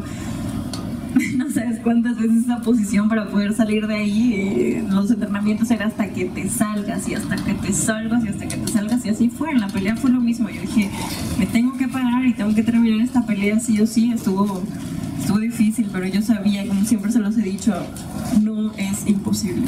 no 1.38 1.52
sabes 1.52 1.80
cuántas 1.80 2.18
veces 2.18 2.46
esa 2.46 2.62
posición 2.62 3.10
para 3.10 3.28
poder 3.28 3.54
salir 3.54 3.86
de 3.88 3.96
ahí. 3.96 4.34
Eh, 4.34 4.86
los 4.90 5.12
entrenamientos 5.12 5.70
era 5.72 5.88
hasta 5.88 6.10
que 6.10 6.26
te 6.26 6.50
salgas 6.50 7.08
y 7.10 7.16
hasta 7.16 7.36
que 7.36 7.54
te 7.54 7.74
salgas 7.74 8.24
y 8.24 8.30
hasta 8.30 8.48
que 8.48 8.58
te 8.58 8.72
salgas. 8.72 9.06
Y 9.06 9.10
así 9.10 9.30
fue. 9.30 9.52
En 9.52 9.60
la 9.60 9.68
pelea 9.68 9.98
fue 9.98 10.10
lo 10.10 10.22
mismo. 10.22 10.50
Yo 10.50 10.62
dije, 10.62 10.90
me 11.38 11.46
tengo 11.46 11.78
que 11.78 11.90
parar 11.90 12.26
y 12.26 12.34
tengo 12.34 12.56
que 12.56 12.64
terminar 12.64 13.02
esta 13.02 13.26
pelea 13.26 13.60
sí 13.60 13.82
o 13.82 13.88
sí. 13.88 14.12
Estuvo, 14.14 14.64
estuvo 15.24 15.40
difícil, 15.40 15.90
pero 15.90 16.06
yo 16.06 16.22
sabía, 16.22 16.68
como 16.68 16.84
siempre 16.84 17.10
se 17.10 17.20
los 17.20 17.38
he 17.38 17.42
dicho, 17.44 17.74
no 18.42 18.74
es 18.76 19.08
imposible. 19.08 19.64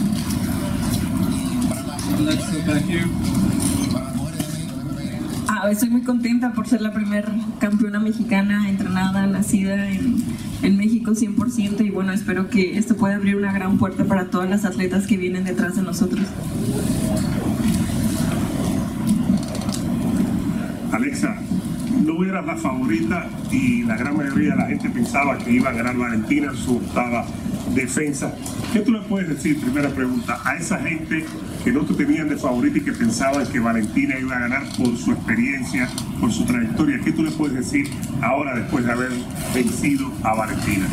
Ah, 5.48 5.72
estoy 5.72 5.90
muy 5.92 6.02
contenta 6.02 6.52
por 6.52 6.68
ser 6.68 6.82
la 6.82 6.94
primera 6.94 7.34
campeona 7.60 8.00
mexicana 8.00 8.70
entrenada, 8.70 9.28
nacida 9.28 9.90
en, 9.90 10.18
en, 10.62 10.76
México 10.76 11.12
100% 11.12 11.86
y 11.86 11.90
bueno, 11.90 12.12
espero 12.12 12.50
que 12.50 12.78
esto 12.78 12.98
pueda 12.98 13.16
abrir 13.16 13.38
una 13.38 13.54
gran 13.54 13.78
puerta 13.78 14.04
para 14.04 14.26
todas 14.26 14.50
las 14.50 14.66
atletas 14.66 15.08
que 15.08 15.16
vienen 15.16 15.46
detrás 15.46 15.78
de 15.78 15.84
nosotros. 15.84 16.28
Alexa, 20.92 21.38
no 22.06 22.24
era 22.24 22.42
la 22.42 22.56
favorita 22.56 23.28
y 23.52 23.84
la 23.84 23.98
gran 23.98 24.16
mayoría 24.16 24.52
de 24.52 24.58
la 24.58 24.68
gente 24.68 24.90
pensaba 24.90 25.38
que 25.38 25.52
iba 25.52 25.70
a 25.70 25.74
ganar 25.74 25.98
Valentina 25.98 26.54
su 26.54 26.78
octava 26.78 27.26
defensa. 27.74 28.34
¿Qué 28.72 28.82
tú 28.82 28.92
le 28.92 29.02
puedes 29.02 29.28
decir, 29.30 29.60
primera 29.60 29.90
pregunta, 29.90 30.40
a 30.46 30.56
esa 30.56 30.78
gente 30.78 31.26
que 31.64 31.72
no 31.72 31.82
te 31.82 31.96
tenían 31.96 32.30
de 32.30 32.38
favorita 32.38 32.78
y 32.78 32.82
que 32.82 32.92
pensaban 32.92 33.48
que 33.48 33.60
Valentina 33.60 34.20
iba 34.20 34.36
a 34.36 34.40
ganar 34.40 34.64
por 34.78 34.96
su 34.96 35.12
experiencia, 35.12 35.90
por 36.20 36.32
su 36.32 36.46
trayectoria? 36.46 37.00
¿Qué 37.04 37.12
tú 37.12 37.24
le 37.24 37.32
puedes 37.32 37.56
decir 37.56 37.90
ahora 38.22 38.56
después 38.56 38.86
de 38.86 38.92
haber 38.92 39.12
vencido 39.54 40.12
a 40.24 40.36
Valentina? 40.36 40.86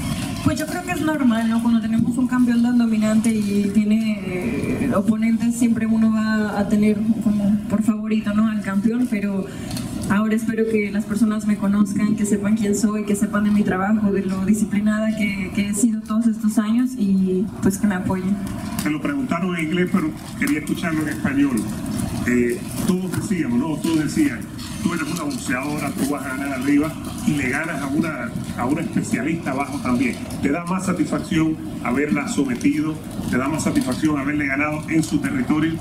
Pues 0.44 0.58
yo 0.58 0.66
creo 0.66 0.82
que 0.82 0.92
es 0.92 1.00
normal, 1.00 1.48
¿no? 1.48 1.62
Cuando 1.62 1.80
tenemos 1.80 2.16
un 2.16 2.26
campeón 2.26 2.62
tan 2.62 2.78
dominante 2.78 3.28
y 3.32 3.70
tiene 3.72 4.20
eh, 4.24 4.90
oponentes, 4.94 5.54
siempre 5.54 5.86
uno 5.86 6.12
va 6.12 6.58
a 6.58 6.68
tener 6.68 6.96
como 7.22 7.58
por 7.68 7.82
favorito, 7.82 8.32
¿no? 8.34 8.48
Al 8.48 8.60
campeón, 8.62 9.06
pero 9.08 9.46
ahora 10.12 10.34
espero 10.34 10.64
que 10.70 10.90
las 10.90 11.04
personas 11.04 11.46
me 11.46 11.56
conozcan, 11.56 12.16
que 12.16 12.26
sepan 12.26 12.56
quién 12.56 12.76
soy, 12.76 13.04
que 13.04 13.16
sepan 13.16 13.44
de 13.44 13.50
mi 13.50 13.62
trabajo, 13.62 14.12
de 14.12 14.22
lo 14.22 14.44
disciplinada 14.44 15.08
que, 15.16 15.50
que 15.54 15.68
he 15.68 15.74
sido 15.74 16.00
todos 16.02 16.26
estos 16.26 16.58
años 16.58 16.90
y 16.98 17.46
pues 17.62 17.78
que 17.78 17.86
me 17.86 17.94
apoyen. 17.94 18.36
Te 18.82 18.90
lo 18.90 19.00
preguntaron 19.00 19.56
en 19.56 19.66
inglés, 19.66 19.88
pero 19.92 20.10
quería 20.38 20.58
escucharlo 20.60 21.02
en 21.02 21.08
español. 21.08 21.56
Eh, 22.26 22.60
todos 22.86 23.10
decíamos, 23.12 23.58
¿no? 23.58 23.76
Todos 23.76 24.04
decían, 24.04 24.40
tú 24.82 24.94
eres 24.94 25.10
una 25.10 25.24
boxeadora, 25.24 25.90
tú 25.90 26.10
vas 26.10 26.24
a 26.24 26.36
ganar 26.36 26.52
arriba 26.60 26.92
y 27.26 27.32
le 27.32 27.48
ganas 27.48 27.80
a 27.80 27.86
una, 27.86 28.30
a 28.58 28.66
una 28.66 28.82
especialista 28.82 29.52
abajo 29.52 29.80
también. 29.82 30.16
Te 30.42 30.50
da 30.50 30.64
más 30.64 30.86
satisfacción 30.86 31.56
haberla 31.82 32.28
sometido, 32.28 32.94
te 33.30 33.38
da 33.38 33.48
más 33.48 33.64
satisfacción 33.64 34.20
haberle 34.20 34.46
ganado 34.46 34.82
en 34.88 35.02
su 35.02 35.18
territorio. 35.18 35.72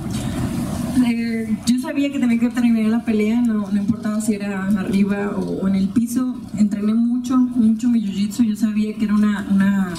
Yo 1.66 1.80
sabía 1.80 2.12
que 2.12 2.20
tenía 2.20 2.40
que 2.40 2.50
terminar 2.50 2.92
la 2.92 3.04
pelea, 3.04 3.42
no, 3.42 3.70
no 3.72 3.82
importaba 3.82 4.22
si 4.22 4.36
era 4.36 4.68
arriba 4.68 5.32
o, 5.36 5.62
o, 5.62 5.68
en 5.68 5.76
el 5.76 5.90
piso. 5.90 6.40
Entrené 6.58 6.94
mucho, 6.94 7.38
mucho 7.38 7.90
mi 7.90 8.02
jiu-jitsu. 8.02 8.44
Yo 8.44 8.56
sabía 8.56 8.94
que 8.96 9.06
era 9.06 9.16
una, 9.16 9.46
una, 9.50 9.94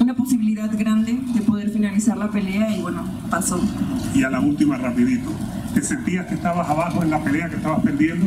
una 0.00 0.14
posibilidad 0.14 0.70
grande 0.76 1.18
de 1.34 1.40
poder 1.42 1.70
finalizar 1.70 2.16
la 2.16 2.30
pelea 2.30 2.76
y 2.76 2.80
bueno, 2.80 3.04
pasó. 3.30 3.60
Y 4.14 4.22
a 4.22 4.30
la 4.30 4.40
última, 4.40 4.76
rapidito. 4.76 5.30
¿Te 5.74 5.82
sentías 5.82 6.26
que 6.26 6.34
estabas 6.34 6.68
abajo 6.68 7.02
en 7.02 7.10
la 7.10 7.22
pelea, 7.22 7.48
que 7.48 7.56
estabas 7.56 7.80
perdiendo? 7.82 8.26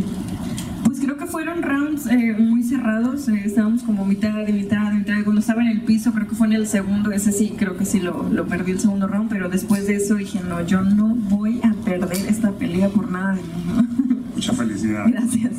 Pues 0.86 1.00
creo 1.00 1.18
que 1.18 1.26
fueron 1.26 1.62
rounds 1.62 2.06
eh, 2.08 2.36
muy 2.38 2.64
cerrados, 2.64 3.28
eh, 3.28 3.42
estábamos 3.46 3.84
como 3.84 4.06
mitad 4.06 4.46
de 4.46 4.54
mitad 4.54 4.92
de 4.92 5.00
mitad. 5.00 5.16
Cuando 5.24 5.42
estaba 5.42 5.62
en 5.62 5.70
el 5.70 5.82
piso, 5.82 6.14
creo 6.14 6.28
que 6.28 6.36
fue 6.36 6.48
en 6.48 6.54
el 6.54 6.68
segundo, 6.68 7.12
ese 7.12 7.32
sí, 7.32 7.54
creo 7.58 7.76
que 7.78 7.86
sí 7.86 8.00
lo, 8.00 8.30
lo 8.30 8.46
perdí 8.46 8.72
el 8.72 8.80
segundo 8.80 9.08
round, 9.08 9.30
pero 9.30 9.50
después 9.50 9.88
de 9.88 9.96
eso 9.96 10.16
dije, 10.16 10.42
no, 10.48 10.66
yo 10.66 10.82
no 10.82 11.16
voy 11.16 11.60
a 11.64 11.73
perder 11.84 12.28
esta 12.28 12.52
pelea 12.52 12.90
por 12.90 13.10
nada 13.12 13.36
del 13.36 13.46
mundo. 13.46 14.24
Muchas 14.36 14.58
felicidades. 14.58 15.12
Gracias. 15.12 15.54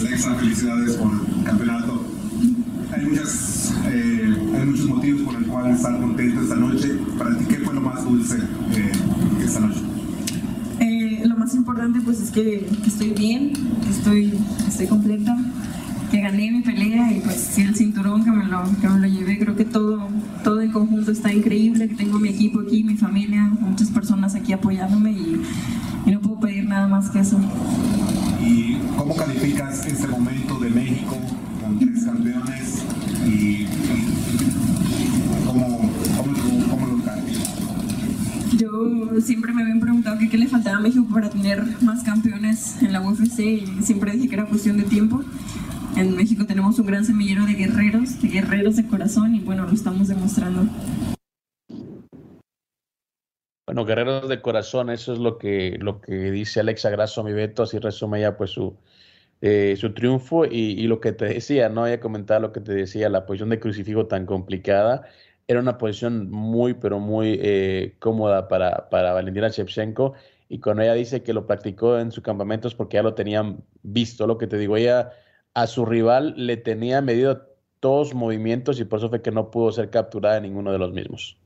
Alexa, 0.00 0.34
felicidades 0.34 0.96
por 0.96 1.12
el 1.12 1.44
campeonato. 1.44 2.04
Hay, 2.92 3.06
muchas, 3.06 3.74
eh, 3.86 4.34
hay 4.54 4.66
muchos 4.66 4.86
motivos 4.86 5.22
por 5.22 5.34
el 5.36 5.46
cual 5.46 5.70
estar 5.70 5.98
contento 6.00 6.40
esta 6.40 6.56
noche. 6.56 6.98
Para 7.18 7.36
ti, 7.36 7.44
¿qué 7.46 7.56
fue 7.56 7.74
lo 7.74 7.80
más 7.80 8.04
dulce 8.04 8.36
eh, 8.36 8.92
esta 9.44 9.60
noche? 9.60 9.80
Eh, 10.80 11.22
lo 11.26 11.36
más 11.36 11.54
importante 11.54 12.00
pues 12.00 12.20
es 12.20 12.30
que, 12.30 12.68
que 12.82 12.88
estoy 12.88 13.10
bien, 13.10 13.52
que 13.52 13.90
estoy, 13.90 14.38
estoy 14.66 14.86
completa, 14.86 15.36
que 16.16 16.22
gané 16.22 16.50
mi 16.50 16.62
pelea 16.62 17.12
y 17.12 17.20
pues 17.20 17.36
sí 17.36 17.60
el 17.60 17.76
cinturón 17.76 18.24
que 18.24 18.30
me 18.30 18.44
lo, 18.44 18.62
que 18.80 18.88
me 18.88 19.00
lo 19.00 19.06
llevé, 19.06 19.38
creo 19.38 19.54
que 19.54 19.66
todo, 19.66 20.08
todo 20.42 20.62
en 20.62 20.72
conjunto 20.72 21.10
está 21.10 21.30
increíble, 21.30 21.88
que 21.88 21.94
tengo 21.94 22.18
mi 22.18 22.30
equipo 22.30 22.60
aquí, 22.60 22.82
mi 22.84 22.96
familia, 22.96 23.42
muchas 23.60 23.90
personas 23.90 24.34
aquí 24.34 24.54
apoyándome 24.54 25.10
y, 25.10 25.42
y 26.06 26.10
no 26.10 26.20
puedo 26.20 26.40
pedir 26.40 26.64
nada 26.64 26.88
más 26.88 27.10
que 27.10 27.18
eso. 27.18 27.38
¿Y 28.40 28.76
cómo 28.96 29.14
calificas 29.14 29.84
este 29.86 30.08
momento 30.08 30.58
de 30.58 30.70
México 30.70 31.18
con 31.62 31.78
tres 31.78 32.04
campeones 32.04 32.82
y, 33.26 33.66
cómo, 35.46 35.66
cómo, 36.16 36.66
cómo 36.70 36.86
lo 36.86 37.04
calificas? 37.04 37.56
Yo 38.56 39.20
siempre 39.20 39.52
me 39.52 39.64
habían 39.64 39.80
preguntado 39.80 40.16
que 40.16 40.30
qué 40.30 40.38
le 40.38 40.46
faltaba 40.46 40.78
a 40.78 40.80
México 40.80 41.06
para 41.12 41.28
tener 41.28 41.62
más 41.82 42.02
campeones 42.04 42.80
en 42.80 42.94
la 42.94 43.02
UFC 43.02 43.40
y 43.40 43.82
siempre 43.82 44.12
dije 44.12 44.28
que 44.28 44.34
era 44.36 44.46
cuestión 44.46 44.78
de 44.78 44.84
tiempo. 44.84 45.22
En 45.96 46.14
México 46.14 46.44
tenemos 46.46 46.78
un 46.78 46.86
gran 46.86 47.06
semillero 47.06 47.46
de 47.46 47.54
guerreros, 47.54 48.20
de 48.20 48.28
guerreros 48.28 48.76
de 48.76 48.86
corazón 48.86 49.34
y 49.34 49.40
bueno, 49.40 49.64
lo 49.64 49.72
estamos 49.72 50.08
demostrando. 50.08 50.66
Bueno, 53.66 53.86
guerreros 53.86 54.28
de 54.28 54.42
corazón, 54.42 54.90
eso 54.90 55.14
es 55.14 55.18
lo 55.18 55.38
que, 55.38 55.78
lo 55.80 56.02
que 56.02 56.30
dice 56.30 56.60
Alexa 56.60 56.90
Grasso, 56.90 57.24
mi 57.24 57.32
Beto, 57.32 57.62
así 57.62 57.78
resume 57.78 58.20
ya 58.20 58.36
pues 58.36 58.50
su, 58.50 58.76
eh, 59.40 59.74
su 59.78 59.94
triunfo 59.94 60.44
y, 60.44 60.72
y, 60.78 60.86
lo 60.86 61.00
que 61.00 61.12
te 61.12 61.24
decía, 61.24 61.70
¿no? 61.70 61.86
Ella 61.86 61.98
comentaba 61.98 62.40
lo 62.40 62.52
que 62.52 62.60
te 62.60 62.74
decía, 62.74 63.08
la 63.08 63.24
posición 63.24 63.48
de 63.48 63.58
crucifijo 63.58 64.06
tan 64.06 64.26
complicada, 64.26 65.08
era 65.48 65.60
una 65.60 65.78
posición 65.78 66.30
muy, 66.30 66.74
pero 66.74 66.98
muy 66.98 67.38
eh, 67.40 67.96
cómoda 68.00 68.48
para, 68.48 68.90
para 68.90 69.14
Valentina 69.14 69.48
Shevchenko 69.48 70.12
y 70.48 70.60
cuando 70.60 70.82
ella 70.82 70.94
dice 70.94 71.22
que 71.22 71.32
lo 71.32 71.46
practicó 71.46 71.98
en 71.98 72.12
su 72.12 72.22
campamento 72.22 72.68
es 72.68 72.74
porque 72.74 72.96
ya 72.96 73.02
lo 73.02 73.14
tenían 73.14 73.64
visto, 73.82 74.26
lo 74.26 74.36
que 74.36 74.46
te 74.46 74.58
digo, 74.58 74.76
ella 74.76 75.10
a 75.56 75.66
su 75.66 75.86
rival 75.86 76.34
le 76.36 76.58
tenía 76.58 77.00
medido 77.00 77.48
todos 77.80 78.12
movimientos 78.12 78.78
y 78.78 78.84
por 78.84 78.98
eso 78.98 79.08
fue 79.08 79.22
que 79.22 79.30
no 79.30 79.50
pudo 79.50 79.72
ser 79.72 79.88
capturada 79.88 80.36
en 80.36 80.42
ninguno 80.42 80.70
de 80.70 80.76
los 80.76 80.92
mismos. 80.92 81.38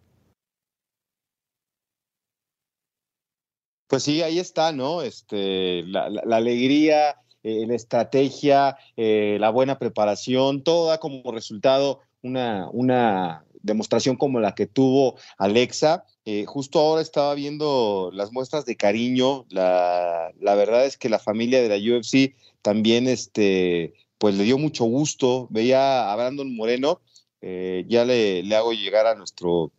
Pues 3.86 4.02
sí, 4.02 4.20
ahí 4.22 4.40
está, 4.40 4.72
¿no? 4.72 5.02
Este, 5.02 5.84
la 5.84 6.36
alegría, 6.36 7.20
eh, 7.44 7.66
la 7.66 7.74
estrategia, 7.74 8.76
eh, 8.96 9.38
la 9.40 9.50
buena 9.50 9.78
preparación, 9.78 10.64
todo 10.64 10.88
da 10.88 10.98
como 10.98 11.30
resultado 11.32 12.00
una, 12.22 12.68
una 12.72 13.44
demostración 13.62 14.16
como 14.16 14.40
la 14.40 14.54
que 14.54 14.66
tuvo 14.66 15.18
Alexa. 15.38 16.04
Eh, 16.24 16.44
justo 16.46 16.78
ahora 16.78 17.02
estaba 17.02 17.34
viendo 17.34 18.10
las 18.12 18.32
muestras 18.32 18.64
de 18.66 18.76
cariño. 18.76 19.46
La, 19.48 20.32
verdad 20.40 20.86
es 20.86 20.96
que 20.96 21.08
la 21.08 21.18
familia 21.18 21.62
de 21.62 21.68
la 21.68 21.96
UFC 21.96 22.34
también 22.62 23.08
este, 23.08 23.94
pues 24.18 24.36
le 24.36 24.44
dio 24.44 24.58
mucho 24.58 24.84
gusto. 24.84 25.48
Veía 25.50 26.12
a 26.12 26.16
Brandon 26.16 26.54
Moreno, 26.54 27.00
eh, 27.40 27.84
ya 27.88 28.04
le, 28.04 28.42
le, 28.42 28.56
hago 28.56 28.72
llegar 28.72 29.06
a 29.06 29.14
nuestro 29.14 29.72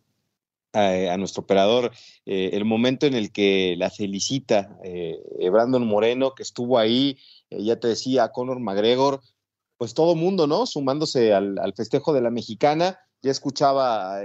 a, 0.72 1.12
a 1.12 1.16
nuestro 1.16 1.42
operador 1.42 1.92
eh, 2.26 2.50
el 2.52 2.64
momento 2.64 3.06
en 3.06 3.14
el 3.14 3.32
que 3.32 3.74
la 3.76 3.90
felicita 3.90 4.78
eh, 4.84 5.20
Brandon 5.50 5.86
Moreno, 5.86 6.34
que 6.34 6.42
estuvo 6.42 6.78
ahí, 6.78 7.18
eh, 7.50 7.62
ya 7.62 7.78
te 7.78 7.88
decía, 7.88 8.30
Conor 8.30 8.60
McGregor, 8.60 9.20
pues 9.76 9.94
todo 9.94 10.14
mundo, 10.14 10.46
¿no? 10.46 10.66
Sumándose 10.66 11.34
al 11.34 11.74
festejo 11.76 12.12
de 12.12 12.20
la 12.20 12.30
mexicana, 12.30 13.00
ya 13.22 13.30
escuchaba 13.30 14.20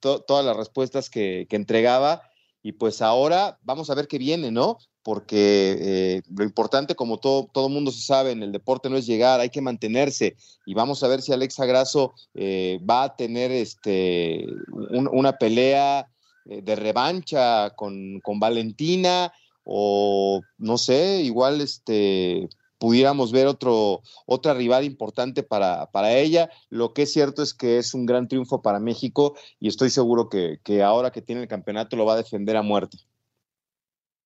to 0.00 0.20
todas 0.22 0.44
las 0.44 0.56
respuestas 0.56 1.08
que, 1.08 1.46
que, 1.48 1.56
entregaba 1.56 2.22
y 2.62 2.72
pues 2.72 3.00
ahora 3.02 3.58
vamos 3.62 3.90
a 3.90 3.94
ver 3.94 4.06
qué 4.06 4.18
viene, 4.18 4.50
¿no? 4.50 4.78
Porque 5.02 5.76
eh, 5.80 6.22
lo 6.36 6.44
importante, 6.44 6.94
como 6.94 7.18
todo, 7.18 7.48
todo 7.52 7.70
mundo 7.70 7.90
se 7.90 8.02
sabe, 8.02 8.32
en 8.32 8.42
el 8.42 8.52
deporte 8.52 8.90
no 8.90 8.96
es 8.96 9.06
llegar, 9.06 9.40
hay 9.40 9.48
que 9.48 9.62
mantenerse. 9.62 10.36
Y 10.66 10.74
vamos 10.74 11.02
a 11.02 11.08
ver 11.08 11.22
si 11.22 11.32
Alexa 11.32 11.64
Grasso 11.64 12.12
eh, 12.34 12.78
va 12.88 13.04
a 13.04 13.16
tener 13.16 13.50
este, 13.50 14.44
un, 14.90 15.08
una 15.10 15.38
pelea 15.38 16.06
eh, 16.44 16.60
de 16.62 16.76
revancha 16.76 17.70
con, 17.70 18.20
con, 18.20 18.38
Valentina 18.38 19.32
o 19.64 20.42
no 20.58 20.76
sé, 20.76 21.22
igual 21.22 21.62
este, 21.62 22.48
pudiéramos 22.80 23.30
ver 23.30 23.46
otro, 23.46 24.00
otra 24.26 24.54
rival 24.54 24.84
importante 24.84 25.44
para, 25.44 25.90
para 25.92 26.14
ella. 26.14 26.50
Lo 26.70 26.94
que 26.94 27.02
es 27.02 27.12
cierto 27.12 27.42
es 27.42 27.54
que 27.54 27.78
es 27.78 27.94
un 27.94 28.06
gran 28.06 28.26
triunfo 28.26 28.62
para 28.62 28.80
México 28.80 29.36
y 29.60 29.68
estoy 29.68 29.90
seguro 29.90 30.28
que, 30.28 30.58
que 30.64 30.82
ahora 30.82 31.12
que 31.12 31.22
tiene 31.22 31.42
el 31.42 31.48
campeonato 31.48 31.94
lo 31.94 32.06
va 32.06 32.14
a 32.14 32.16
defender 32.16 32.56
a 32.56 32.62
muerte. 32.62 32.96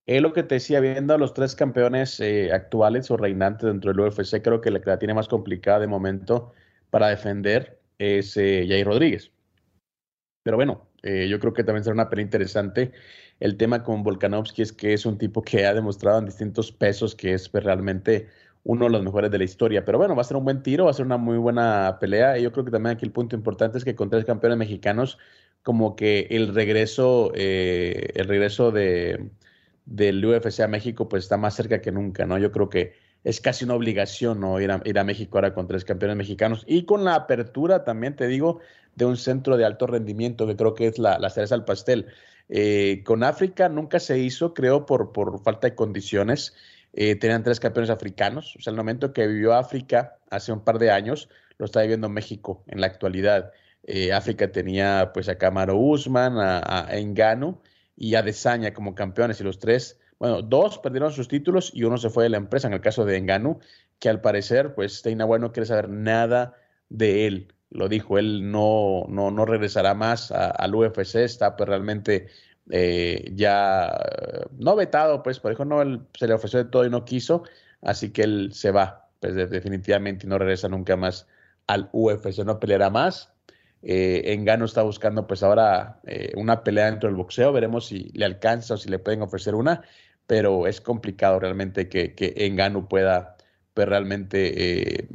Es 0.07 0.23
lo 0.23 0.33
que 0.33 0.43
te 0.43 0.57
decía, 0.57 0.81
viendo 0.81 1.15
a 1.15 1.19
los 1.19 1.35
tres 1.35 1.55
campeones 1.55 2.21
eh, 2.21 2.53
actuales 2.53 3.11
o 3.11 3.17
reinantes 3.17 3.67
dentro 3.67 3.93
del 3.93 4.01
UFC, 4.01 4.41
creo 4.43 4.61
que 4.61 4.71
la 4.71 4.81
que 4.81 4.91
la 4.91 4.99
tiene 4.99 5.15
más 5.15 5.29
complicada 5.29 5.81
de 5.81 5.87
momento 5.87 6.53
para 6.91 7.09
defender 7.09 7.81
es 7.99 8.37
eh, 8.37 8.67
Jair 8.69 8.87
Rodríguez. 8.87 9.33
Pero 10.43 10.59
bueno, 10.59 10.87
eh, 11.03 11.27
yo 11.29 11.41
creo 11.41 11.55
que 11.55 11.65
también 11.65 11.85
será 11.85 11.95
una 11.95 12.11
pelea 12.11 12.25
interesante. 12.25 12.93
El 13.41 13.57
tema 13.57 13.83
con 13.83 14.03
Volkanovski 14.03 14.63
es 14.63 14.73
que 14.73 14.93
es 14.93 15.07
un 15.07 15.19
tipo 15.19 15.43
que 15.43 15.67
ha 15.67 15.75
demostrado 15.75 16.19
en 16.19 16.27
distintos 16.27 16.71
pesos 16.71 17.15
que 17.15 17.33
es 17.33 17.49
pues, 17.49 17.65
realmente 17.65 18.29
uno 18.65 18.87
de 18.87 18.91
los 18.91 19.03
mejores 19.03 19.31
de 19.31 19.39
la 19.39 19.45
historia. 19.45 19.85
Pero 19.85 19.99
bueno, 19.99 20.17
va 20.17 20.23
a 20.23 20.25
ser 20.25 20.37
un 20.37 20.45
buen 20.45 20.63
tiro, 20.63 20.87
va 20.87 20.91
a 20.91 20.95
ser 20.95 21.07
una 21.07 21.19
muy 21.19 21.39
buena 21.39 21.99
pelea. 22.01 22.39
Y 22.39 22.43
yo 22.43 22.53
creo 22.53 22.65
que 22.65 22.71
también 22.71 22.97
aquí 22.97 23.05
el 23.05 23.13
punto 23.13 23.37
importante 23.37 23.79
es 23.79 23.85
que 23.85 23.95
con 23.95 24.11
tres 24.11 24.25
campeones 24.25 24.59
mexicanos, 24.59 25.19
como 25.63 25.97
que 25.97 26.27
el 26.31 26.55
regreso, 26.55 27.33
eh, 27.35 28.11
el 28.15 28.27
regreso 28.29 28.71
de 28.71 29.31
del 29.87 30.25
UFC 30.25 30.61
a 30.61 30.69
México 30.69 31.09
pues 31.09 31.25
está 31.25 31.37
más 31.37 31.55
cerca 31.55 31.81
que 31.81 31.93
nunca, 31.93 32.27
¿no? 32.27 32.39
Yo 32.39 32.51
creo 32.53 32.69
que 32.69 32.95
es 33.23 33.41
casi 33.41 33.65
una 33.65 33.75
obligación. 33.75 34.43
Ir 34.61 34.71
a, 34.71 34.83
ir 34.85 34.99
a 34.99 35.05
México 35.05 35.39
ahora 35.39 35.55
con 35.55 35.67
tres 35.67 35.85
campeones 35.85 36.17
mexicanos 36.17 36.65
y 36.67 36.85
con 36.85 37.05
la 37.05 37.15
apertura 37.15 37.85
también, 37.85 38.17
te 38.17 38.27
digo, 38.27 38.61
de 38.95 39.05
un 39.07 39.17
centro 39.17 39.57
de 39.57 39.65
alto 39.65 39.87
rendimiento 39.87 40.47
que 40.47 40.57
creo 40.57 40.75
que 40.75 40.87
es 40.87 40.99
la, 40.99 41.19
la 41.19 41.31
cereza 41.31 41.55
al 41.55 41.65
pastel. 41.65 42.07
Eh, 42.49 43.03
con 43.05 43.25
África 43.25 43.69
nunca 43.69 43.99
se 44.01 44.19
hizo, 44.19 44.53
creo, 44.53 44.85
por, 44.87 45.13
por 45.13 45.43
falta 45.43 45.69
de 45.69 45.75
condiciones. 45.75 46.55
Eh, 46.95 47.17
tenían 47.17 47.43
tres 47.43 47.61
campeones 47.61 47.91
africanos. 47.91 48.55
O 48.57 48.61
sea, 48.61 48.71
el 48.71 48.77
momento 48.77 49.13
que 49.13 49.27
vivió 49.27 49.55
África 49.55 50.19
hace 50.31 50.53
un 50.53 50.65
par 50.65 50.79
de 50.79 50.91
años, 50.91 51.29
lo 51.59 51.67
está 51.67 51.83
viviendo 51.83 52.09
México 52.09 52.65
en 52.69 52.81
la 52.81 52.87
actualidad. 52.87 53.53
Eh, 53.83 54.13
África 54.13 54.51
tenía 54.51 55.11
pues 55.13 55.29
a 55.29 55.37
Camaro 55.37 55.77
Usman, 55.77 56.39
a, 56.39 56.87
a 56.89 56.97
Engano 56.97 57.61
y 57.97 58.15
a 58.15 58.23
Desaña 58.23 58.73
como 58.73 58.95
campeones 58.95 59.41
y 59.41 59.45
los 59.45 59.59
tres, 59.59 60.01
bueno, 60.19 60.43
dos 60.43 60.79
perdieron 60.79 61.13
sus 61.13 61.29
títulos 61.29 61.71
y 61.75 61.85
uno 61.85 61.99
se 61.99 62.11
fue 62.11 62.25
de 62.25 62.31
la 62.31 62.37
empresa, 62.37 62.69
en 62.69 62.75
el 62.75 62.81
caso 62.81 63.05
de 63.05 63.17
Enganu, 63.17 63.59
que 63.99 64.09
al 64.09 64.21
parecer, 64.21 64.75
pues 64.75 65.03
Teina 65.03 65.27
no 65.27 65.53
quiere 65.53 65.67
saber 65.67 65.89
nada 65.89 66.55
de 66.89 67.27
él. 67.27 67.53
Lo 67.71 67.89
dijo, 67.89 68.19
él 68.19 68.51
no, 68.51 69.05
no, 69.09 69.31
no 69.31 69.45
regresará 69.45 69.95
más 69.95 70.31
al 70.31 70.75
UFC, 70.75 71.17
está 71.17 71.57
pues 71.57 71.69
realmente 71.69 72.29
eh, 72.71 73.31
ya 73.35 73.93
no 74.59 74.77
vetado, 74.77 75.23
pues 75.23 75.41
por 75.41 75.53
eso 75.53 75.65
no, 75.65 75.83
él 75.83 76.01
se 76.19 76.27
le 76.27 76.35
ofreció 76.35 76.65
de 76.65 76.71
todo 76.71 76.87
y 76.87 76.91
no 76.91 77.05
quiso, 77.05 77.45
así 77.83 78.11
que 78.11 78.23
él 78.23 78.51
se 78.53 78.71
va, 78.71 79.09
pues 79.21 79.35
definitivamente 79.35 80.27
no 80.27 80.39
regresa 80.39 80.69
nunca 80.69 80.97
más 80.97 81.27
al 81.67 81.89
UFC, 81.93 82.45
no 82.45 82.61
peleará 82.61 82.91
más. 82.91 83.31
Eh, 83.83 84.33
Engano 84.33 84.65
está 84.65 84.83
buscando 84.83 85.27
pues 85.27 85.43
ahora 85.43 86.01
eh, 86.07 86.33
una 86.37 86.65
pelea 86.65 86.87
dentro 86.87 87.09
del 87.09 87.17
boxeo, 87.17 87.53
veremos 87.53 87.87
si 87.87 88.11
le 88.15 88.25
alcanza 88.25 88.75
o 88.75 88.77
si 88.79 88.89
le 88.89 88.99
pueden 88.99 89.21
ofrecer 89.23 89.55
una, 89.55 89.83
pero 90.27 90.67
es 90.67 90.81
complicado 90.81 91.39
realmente 91.39 91.89
que, 91.89 92.15
Engano 92.37 92.89
pueda 92.89 93.37
pues, 93.75 93.87
realmente 93.89 95.01
eh, 95.03 95.09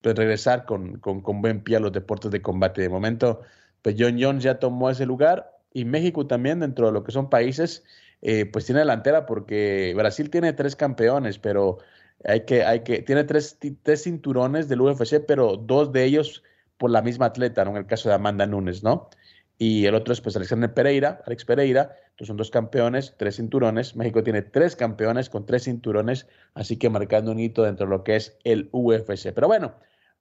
pues, 0.00 0.14
regresar 0.14 0.64
con, 0.66 0.98
con, 1.00 1.20
con, 1.20 1.42
buen 1.42 1.62
pie 1.64 1.76
a 1.76 1.80
los 1.80 1.92
deportes 1.92 2.30
de 2.30 2.42
combate. 2.42 2.82
De 2.82 2.88
momento, 2.88 3.42
pues 3.82 3.96
John 3.98 4.18
Jones 4.20 4.44
ya 4.44 4.60
tomó 4.60 4.90
ese 4.90 5.04
lugar 5.04 5.55
y 5.72 5.84
México 5.84 6.26
también 6.26 6.60
dentro 6.60 6.86
de 6.86 6.92
lo 6.92 7.04
que 7.04 7.12
son 7.12 7.30
países, 7.30 7.84
eh, 8.22 8.46
pues 8.46 8.66
tiene 8.66 8.80
delantera 8.80 9.26
porque 9.26 9.92
Brasil 9.96 10.30
tiene 10.30 10.52
tres 10.52 10.76
campeones, 10.76 11.38
pero 11.38 11.78
hay 12.24 12.44
que, 12.44 12.64
hay 12.64 12.80
que, 12.80 13.02
tiene 13.02 13.24
tres, 13.24 13.58
tres 13.82 14.02
cinturones 14.02 14.68
del 14.68 14.80
UFC, 14.80 15.24
pero 15.26 15.56
dos 15.56 15.92
de 15.92 16.04
ellos 16.04 16.42
por 16.78 16.90
la 16.90 17.02
misma 17.02 17.26
atleta, 17.26 17.64
¿no? 17.64 17.72
En 17.72 17.78
el 17.78 17.86
caso 17.86 18.08
de 18.08 18.14
Amanda 18.14 18.46
Nunes, 18.46 18.82
¿no? 18.82 19.10
Y 19.58 19.86
el 19.86 19.94
otro 19.94 20.12
es 20.12 20.20
pues 20.20 20.36
Alexander 20.36 20.72
Pereira, 20.72 21.22
Alex 21.26 21.44
Pereira, 21.44 21.96
entonces 22.10 22.28
son 22.28 22.36
dos 22.36 22.50
campeones, 22.50 23.14
tres 23.16 23.36
cinturones. 23.36 23.96
México 23.96 24.22
tiene 24.22 24.42
tres 24.42 24.76
campeones 24.76 25.30
con 25.30 25.46
tres 25.46 25.64
cinturones, 25.64 26.26
así 26.54 26.76
que 26.76 26.90
marcando 26.90 27.32
un 27.32 27.40
hito 27.40 27.62
dentro 27.62 27.86
de 27.86 27.90
lo 27.90 28.04
que 28.04 28.16
es 28.16 28.36
el 28.44 28.68
UFC. 28.72 29.32
Pero 29.34 29.46
bueno, 29.48 29.74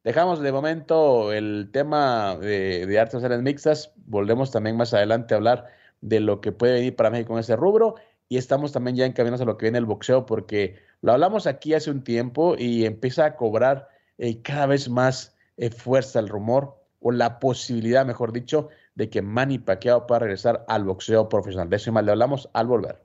Dejamos 0.05 0.39
de 0.39 0.51
momento 0.51 1.33
el 1.33 1.69
tema 1.73 2.37
de, 2.37 2.85
de 2.85 2.99
artes 2.99 3.15
marciales 3.15 3.41
mixtas. 3.41 3.91
Volvemos 4.05 4.51
también 4.51 4.77
más 4.77 4.93
adelante 4.93 5.33
a 5.33 5.37
hablar 5.37 5.65
de 6.01 6.19
lo 6.19 6.41
que 6.41 6.51
puede 6.51 6.73
venir 6.73 6.95
para 6.95 7.09
México 7.09 7.33
en 7.33 7.39
ese 7.39 7.55
rubro. 7.55 7.95
Y 8.29 8.37
estamos 8.37 8.71
también 8.71 8.95
ya 8.95 9.07
encaminados 9.07 9.41
a 9.41 9.45
lo 9.45 9.57
que 9.57 9.65
viene 9.65 9.79
el 9.79 9.85
boxeo, 9.85 10.27
porque 10.27 10.75
lo 11.01 11.11
hablamos 11.13 11.47
aquí 11.47 11.73
hace 11.73 11.89
un 11.89 12.03
tiempo 12.03 12.55
y 12.55 12.85
empieza 12.85 13.25
a 13.25 13.35
cobrar 13.35 13.89
eh, 14.19 14.43
cada 14.43 14.67
vez 14.67 14.89
más 14.89 15.35
eh, 15.57 15.71
fuerza 15.71 16.19
el 16.19 16.29
rumor, 16.29 16.75
o 16.99 17.11
la 17.11 17.39
posibilidad, 17.39 18.05
mejor 18.05 18.31
dicho, 18.31 18.69
de 18.93 19.09
que 19.09 19.23
Manny 19.23 19.57
Pacquiao 19.57 20.05
pueda 20.05 20.19
regresar 20.19 20.65
al 20.67 20.83
boxeo 20.83 21.29
profesional. 21.29 21.67
De 21.67 21.77
eso 21.77 21.89
y 21.89 21.93
más 21.93 22.05
le 22.05 22.11
hablamos 22.11 22.47
al 22.53 22.67
volver. 22.67 23.04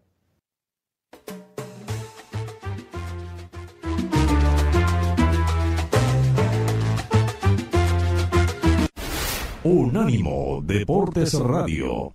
Unánimo 9.63 10.63
Deportes 10.63 11.39
Radio. 11.39 12.15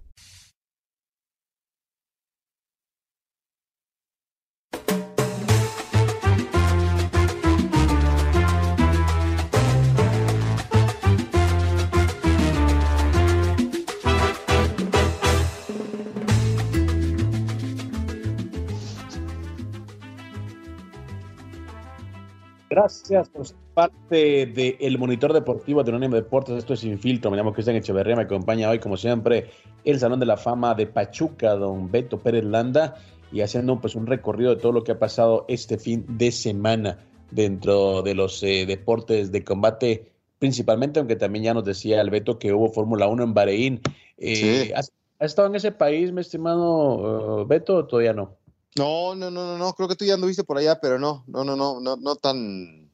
Gracias 22.71 23.29
por 23.29 23.64
parte 23.75 24.45
del 24.45 24.97
monitor 24.97 25.33
deportivo 25.33 25.83
de 25.83 25.91
Unánimo 25.91 26.15
Deportes. 26.15 26.55
Esto 26.55 26.73
es 26.73 26.79
Sin 26.79 26.97
Filtro. 26.97 27.29
Me 27.29 27.35
llamo 27.35 27.53
Cristian 27.53 27.75
Echeverría. 27.75 28.15
Me 28.15 28.23
acompaña 28.23 28.69
hoy, 28.69 28.79
como 28.79 28.95
siempre, 28.95 29.51
el 29.83 29.99
Salón 29.99 30.19
de 30.21 30.25
la 30.25 30.37
Fama 30.37 30.73
de 30.73 30.87
Pachuca, 30.87 31.55
don 31.55 31.91
Beto 31.91 32.17
Pérez 32.17 32.45
Landa, 32.45 32.95
y 33.33 33.41
haciendo 33.41 33.79
pues 33.81 33.95
un 33.95 34.07
recorrido 34.07 34.55
de 34.55 34.61
todo 34.61 34.71
lo 34.71 34.83
que 34.85 34.93
ha 34.93 34.99
pasado 34.99 35.45
este 35.49 35.77
fin 35.77 36.05
de 36.07 36.31
semana 36.31 37.05
dentro 37.31 38.01
de 38.01 38.15
los 38.15 38.41
eh, 38.43 38.65
deportes 38.65 39.33
de 39.33 39.43
combate, 39.43 40.09
principalmente, 40.39 40.99
aunque 40.99 41.17
también 41.17 41.43
ya 41.43 41.53
nos 41.53 41.65
decía 41.65 41.99
el 41.99 42.09
Beto 42.09 42.39
que 42.39 42.53
hubo 42.53 42.71
Fórmula 42.71 43.07
1 43.07 43.23
en 43.23 43.33
Bahrein. 43.33 43.81
Eh, 44.17 44.71
¿has, 44.73 44.89
estado 45.19 45.49
en 45.49 45.55
ese 45.55 45.73
país, 45.73 46.13
mi 46.13 46.21
estimado 46.21 47.41
uh, 47.41 47.45
Beto, 47.45 47.75
o 47.75 47.85
todavía 47.85 48.13
no? 48.13 48.37
No, 48.77 49.15
no, 49.15 49.29
no, 49.29 49.45
no, 49.45 49.57
no, 49.57 49.73
creo 49.73 49.89
que 49.89 49.95
tú 49.95 50.05
ya 50.05 50.13
anduviste 50.13 50.45
por 50.45 50.57
allá, 50.57 50.79
pero 50.79 50.97
no, 50.97 51.25
no, 51.27 51.43
no, 51.43 51.57
no, 51.57 51.81
no, 51.81 51.97
no 51.97 52.15
tan, 52.15 52.84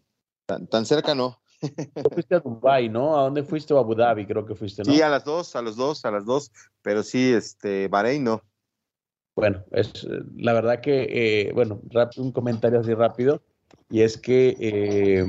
tan, 0.51 0.67
tan 0.67 0.85
cerca, 0.85 1.15
no. 1.15 1.39
fuiste 2.13 2.35
a 2.35 2.39
Dubái, 2.39 2.89
¿no? 2.89 3.17
¿A 3.17 3.23
dónde 3.23 3.43
fuiste? 3.43 3.73
O 3.73 3.77
a 3.77 3.81
Abu 3.81 3.95
Dhabi, 3.95 4.25
creo 4.25 4.45
que 4.45 4.55
fuiste, 4.55 4.83
¿no? 4.83 4.91
Sí, 4.91 5.01
a 5.01 5.09
las 5.09 5.23
dos, 5.23 5.55
a 5.55 5.61
los 5.61 5.75
dos, 5.75 6.05
a 6.05 6.11
las 6.11 6.25
dos, 6.25 6.51
pero 6.81 7.03
sí, 7.03 7.33
este, 7.33 7.87
Bahrein 7.87 8.23
no. 8.23 8.41
Bueno, 9.35 9.63
es 9.71 10.07
la 10.35 10.53
verdad 10.53 10.81
que, 10.81 11.07
eh, 11.09 11.51
bueno, 11.53 11.81
un 12.17 12.31
comentario 12.31 12.79
así 12.79 12.93
rápido, 12.93 13.41
y 13.89 14.01
es 14.01 14.17
que 14.17 14.57
eh, 14.59 15.25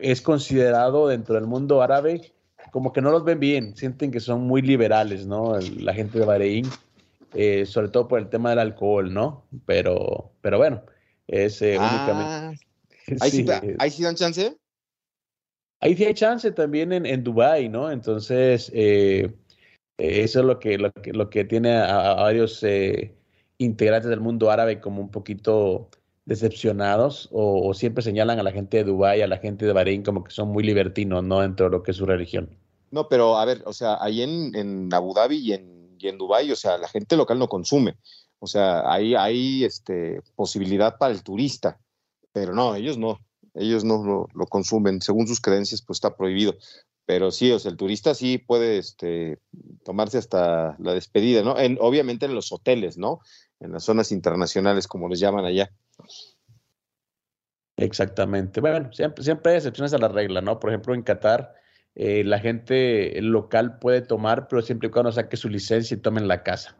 es 0.00 0.22
considerado 0.22 1.08
dentro 1.08 1.34
del 1.36 1.46
mundo 1.46 1.82
árabe 1.82 2.32
como 2.72 2.92
que 2.92 3.00
no 3.00 3.10
los 3.10 3.24
ven 3.24 3.38
bien, 3.38 3.76
sienten 3.76 4.10
que 4.10 4.20
son 4.20 4.42
muy 4.42 4.60
liberales, 4.60 5.26
¿no? 5.26 5.58
La 5.78 5.94
gente 5.94 6.18
de 6.18 6.26
Bahrein 6.26 6.66
eh, 7.34 7.66
sobre 7.66 7.88
todo 7.88 8.08
por 8.08 8.18
el 8.18 8.28
tema 8.28 8.50
del 8.50 8.60
alcohol, 8.60 9.12
¿no? 9.12 9.44
Pero, 9.66 10.32
pero 10.40 10.56
bueno, 10.56 10.82
es 11.26 11.60
eh, 11.60 11.76
ah, 11.78 11.88
únicamente. 11.90 12.65
¿Ahí 13.20 13.30
sí, 13.30 13.46
¿Ahí 13.78 13.90
sí 13.90 14.02
dan 14.02 14.16
chance? 14.16 14.56
Ahí 15.80 15.96
sí 15.96 16.04
hay 16.04 16.14
chance 16.14 16.50
también 16.52 16.92
en, 16.92 17.06
en 17.06 17.22
Dubái, 17.22 17.68
¿no? 17.68 17.90
Entonces, 17.90 18.70
eh, 18.74 19.34
eso 19.98 20.40
es 20.40 20.46
lo 20.46 20.58
que, 20.58 20.78
lo 20.78 20.92
que, 20.92 21.12
lo 21.12 21.28
que 21.30 21.44
tiene 21.44 21.76
a, 21.76 22.14
varios 22.14 22.64
integrantes 23.58 24.08
del 24.08 24.20
mundo 24.20 24.50
árabe 24.50 24.80
como 24.80 25.02
un 25.02 25.10
poquito 25.10 25.90
decepcionados 26.24 27.28
o, 27.30 27.68
o, 27.68 27.74
siempre 27.74 28.02
señalan 28.02 28.40
a 28.40 28.42
la 28.42 28.50
gente 28.50 28.78
de 28.78 28.84
Dubái, 28.84 29.22
a 29.22 29.28
la 29.28 29.38
gente 29.38 29.64
de 29.64 29.72
Bahrein 29.72 30.02
como 30.02 30.24
que 30.24 30.32
son 30.32 30.48
muy 30.48 30.64
libertinos, 30.64 31.22
¿no? 31.22 31.40
Dentro 31.40 31.66
de 31.66 31.70
lo 31.70 31.82
que 31.82 31.92
es 31.92 31.96
su 31.96 32.06
religión. 32.06 32.50
No, 32.90 33.08
pero 33.08 33.36
a 33.36 33.44
ver, 33.44 33.62
o 33.64 33.72
sea, 33.72 33.98
ahí 34.00 34.22
en, 34.22 34.54
en 34.54 34.92
Abu 34.92 35.14
Dhabi 35.14 35.36
y 35.36 35.52
en 35.52 35.76
y 35.98 36.08
en 36.08 36.18
Dubái, 36.18 36.50
o 36.52 36.56
sea, 36.56 36.78
la 36.78 36.88
gente 36.88 37.16
local 37.16 37.38
no 37.38 37.48
consume. 37.48 37.96
O 38.38 38.46
sea, 38.46 38.90
hay, 38.90 39.14
hay 39.14 39.64
este, 39.64 40.20
posibilidad 40.34 40.98
para 40.98 41.12
el 41.12 41.22
turista, 41.22 41.80
pero 42.36 42.52
no, 42.52 42.74
ellos 42.74 42.98
no, 42.98 43.18
ellos 43.54 43.82
no 43.82 44.28
lo, 44.34 44.46
consumen. 44.46 45.00
Según 45.00 45.26
sus 45.26 45.40
creencias, 45.40 45.80
pues 45.80 45.96
está 45.96 46.18
prohibido. 46.18 46.54
Pero 47.06 47.30
sí, 47.30 47.50
o 47.50 47.58
sea, 47.58 47.70
el 47.70 47.78
turista 47.78 48.14
sí 48.14 48.36
puede 48.36 48.76
este, 48.76 49.38
tomarse 49.86 50.18
hasta 50.18 50.76
la 50.78 50.92
despedida, 50.92 51.42
¿no? 51.42 51.58
En, 51.58 51.78
obviamente 51.80 52.26
en 52.26 52.34
los 52.34 52.52
hoteles, 52.52 52.98
¿no? 52.98 53.20
En 53.58 53.72
las 53.72 53.84
zonas 53.84 54.12
internacionales, 54.12 54.86
como 54.86 55.08
les 55.08 55.18
llaman 55.18 55.46
allá. 55.46 55.72
Exactamente. 57.78 58.60
Bueno, 58.60 58.92
siempre, 58.92 59.24
siempre 59.24 59.52
hay 59.52 59.56
excepciones 59.56 59.94
a 59.94 59.98
la 59.98 60.08
regla, 60.08 60.42
¿no? 60.42 60.60
Por 60.60 60.68
ejemplo, 60.68 60.94
en 60.94 61.00
Qatar 61.00 61.54
eh, 61.94 62.22
la 62.22 62.38
gente 62.38 63.18
local 63.22 63.78
puede 63.78 64.02
tomar, 64.02 64.46
pero 64.46 64.60
siempre 64.60 64.88
y 64.88 64.90
cuando 64.90 65.10
saque 65.10 65.38
su 65.38 65.48
licencia 65.48 65.94
y 65.94 66.00
tome 66.00 66.20
en 66.20 66.28
la 66.28 66.42
casa. 66.42 66.76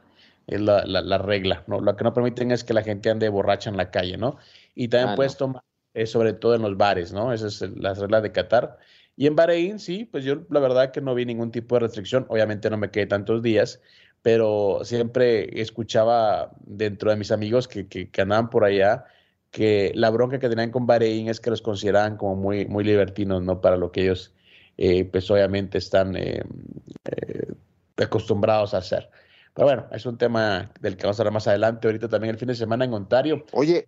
Es 0.47 0.61
la, 0.61 0.85
la, 0.87 1.19
regla, 1.19 1.65
¿no? 1.67 1.81
Lo 1.81 1.97
que 1.97 2.05
no 2.05 2.15
permiten 2.15 2.53
es 2.53 2.63
que 2.63 2.73
la 2.73 2.83
gente 2.83 3.11
ande 3.11 3.29
borracha 3.29 3.69
en 3.69 3.77
la 3.77 3.91
calle, 3.91 4.17
¿no? 4.17 4.37
Y 4.75 4.89
también 4.89 5.11
ah, 5.11 5.17
puedes 5.17 5.37
tomar, 5.37 5.63
eh, 5.95 6.07
sobre 6.07 6.35
todo 6.35 6.55
en 6.55 6.63
los 6.63 6.77
bares, 6.77 7.13
¿no? 7.13 7.33
Esa 7.33 7.49
es 7.49 7.61
la 7.77 7.95
regla 7.95 8.21
de 8.21 8.31
Qatar. 8.31 8.79
Y 9.17 9.27
en 9.27 9.35
Bahrein, 9.35 9.81
sí, 9.81 10.05
pues 10.05 10.25
yo 10.25 10.43
la 10.51 10.61
verdad 10.61 10.93
que 10.93 11.01
no 11.01 11.15
vi 11.15 11.25
ningún 11.25 11.51
tipo 11.51 11.75
de 11.75 11.81
restricción. 11.81 12.27
Obviamente 12.29 12.71
no 12.71 12.77
me 12.77 12.91
quedé 12.91 13.07
tantos 13.07 13.43
días, 13.43 13.81
pero 14.23 14.81
siempre 14.85 15.61
escuchaba 15.61 16.53
dentro 16.61 17.11
de 17.11 17.17
mis 17.17 17.33
amigos 17.33 17.67
que, 17.67 17.89
que, 17.89 18.11
que 18.11 18.21
andaban 18.23 18.51
por 18.51 18.65
allá 18.65 19.05
que 19.51 19.93
la 19.95 20.11
bronca 20.11 20.39
que 20.39 20.49
tenían 20.49 20.71
con 20.71 20.87
Bahrein 20.87 21.29
es 21.29 21.41
que 21.41 21.51
los 21.51 21.63
consideraban 21.63 22.17
como 22.19 22.37
muy, 22.37 22.67
muy 22.67 22.85
libertinos, 22.85 23.43
¿no? 23.43 23.61
Para 23.61 23.77
lo 23.77 23.91
que 23.91 24.03
ellos 24.03 24.35
eh, 24.77 25.05
pues 25.05 25.31
obviamente 25.31 25.79
están 25.79 26.17
eh, 26.17 26.43
eh, 27.05 27.55
acostumbrados 27.97 28.75
a 28.75 28.79
hacer. 28.79 29.09
Pero 29.57 29.69
bueno, 29.69 29.87
es 29.91 30.05
un 30.05 30.19
tema 30.19 30.71
del 30.81 30.99
que 30.99 31.05
vamos 31.05 31.19
a 31.19 31.23
hablar 31.23 31.33
más 31.33 31.49
adelante. 31.49 31.89
Ahorita 31.89 32.09
también 32.09 32.35
el 32.35 32.39
fin 32.39 32.49
de 32.49 32.55
semana 32.55 32.85
en 32.85 32.93
Ontario. 32.93 33.43
Oye, 33.53 33.87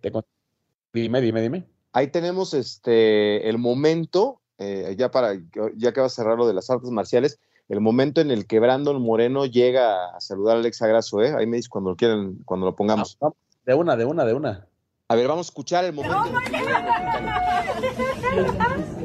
dime, 0.91 1.21
dime, 1.21 1.41
dime. 1.41 1.63
Ahí 1.93 2.07
tenemos 2.07 2.55
este 2.55 3.47
el 3.47 3.59
momento, 3.59 4.41
ya 4.57 5.11
para, 5.11 5.35
ya 5.75 5.93
que 5.93 6.01
va 6.01 6.07
a 6.07 6.09
cerrar 6.09 6.37
lo 6.37 6.47
de 6.47 6.55
las 6.55 6.71
artes 6.71 6.89
marciales, 6.89 7.39
el 7.67 7.81
momento 7.81 8.19
en 8.19 8.31
el 8.31 8.47
que 8.47 8.59
Brandon 8.59 8.99
Moreno 8.99 9.45
llega 9.45 10.15
a 10.15 10.19
saludar 10.19 10.57
a 10.57 10.59
Alex 10.59 10.81
Agraso, 10.81 11.21
¿eh? 11.21 11.35
Ahí 11.37 11.45
me 11.45 11.57
dice 11.57 11.69
cuando 11.69 11.91
lo 11.91 11.95
quieran, 11.95 12.39
cuando 12.45 12.65
lo 12.65 12.75
pongamos. 12.75 13.19
Ah, 13.21 13.29
de 13.63 13.75
una, 13.75 13.95
de 13.95 14.05
una, 14.05 14.25
de 14.25 14.33
una. 14.33 14.67
A 15.07 15.15
ver, 15.15 15.27
vamos 15.27 15.45
a 15.45 15.49
escuchar 15.49 15.85
el 15.85 15.93
momento. 15.93 16.17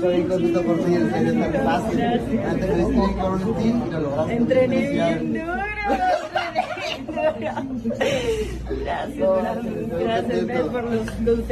Soy 0.00 0.22
contento 0.24 0.62
por 0.62 0.78
ti, 0.84 0.94
en 0.94 1.10
serio, 1.10 1.32
tan 1.40 1.64
fácil. 1.64 2.02
Antes 2.02 2.76
de 2.76 2.82
con 2.84 3.42
un 3.42 3.54
team 3.56 3.82
y 3.86 3.90
lo 3.90 4.00
logramos. 4.00 4.30
Entrené 4.30 4.90
bien 4.90 5.32
duro. 5.34 5.68
Gracias, 8.84 9.26
gracias 10.00 10.68
por 10.68 10.84
los, 10.84 11.48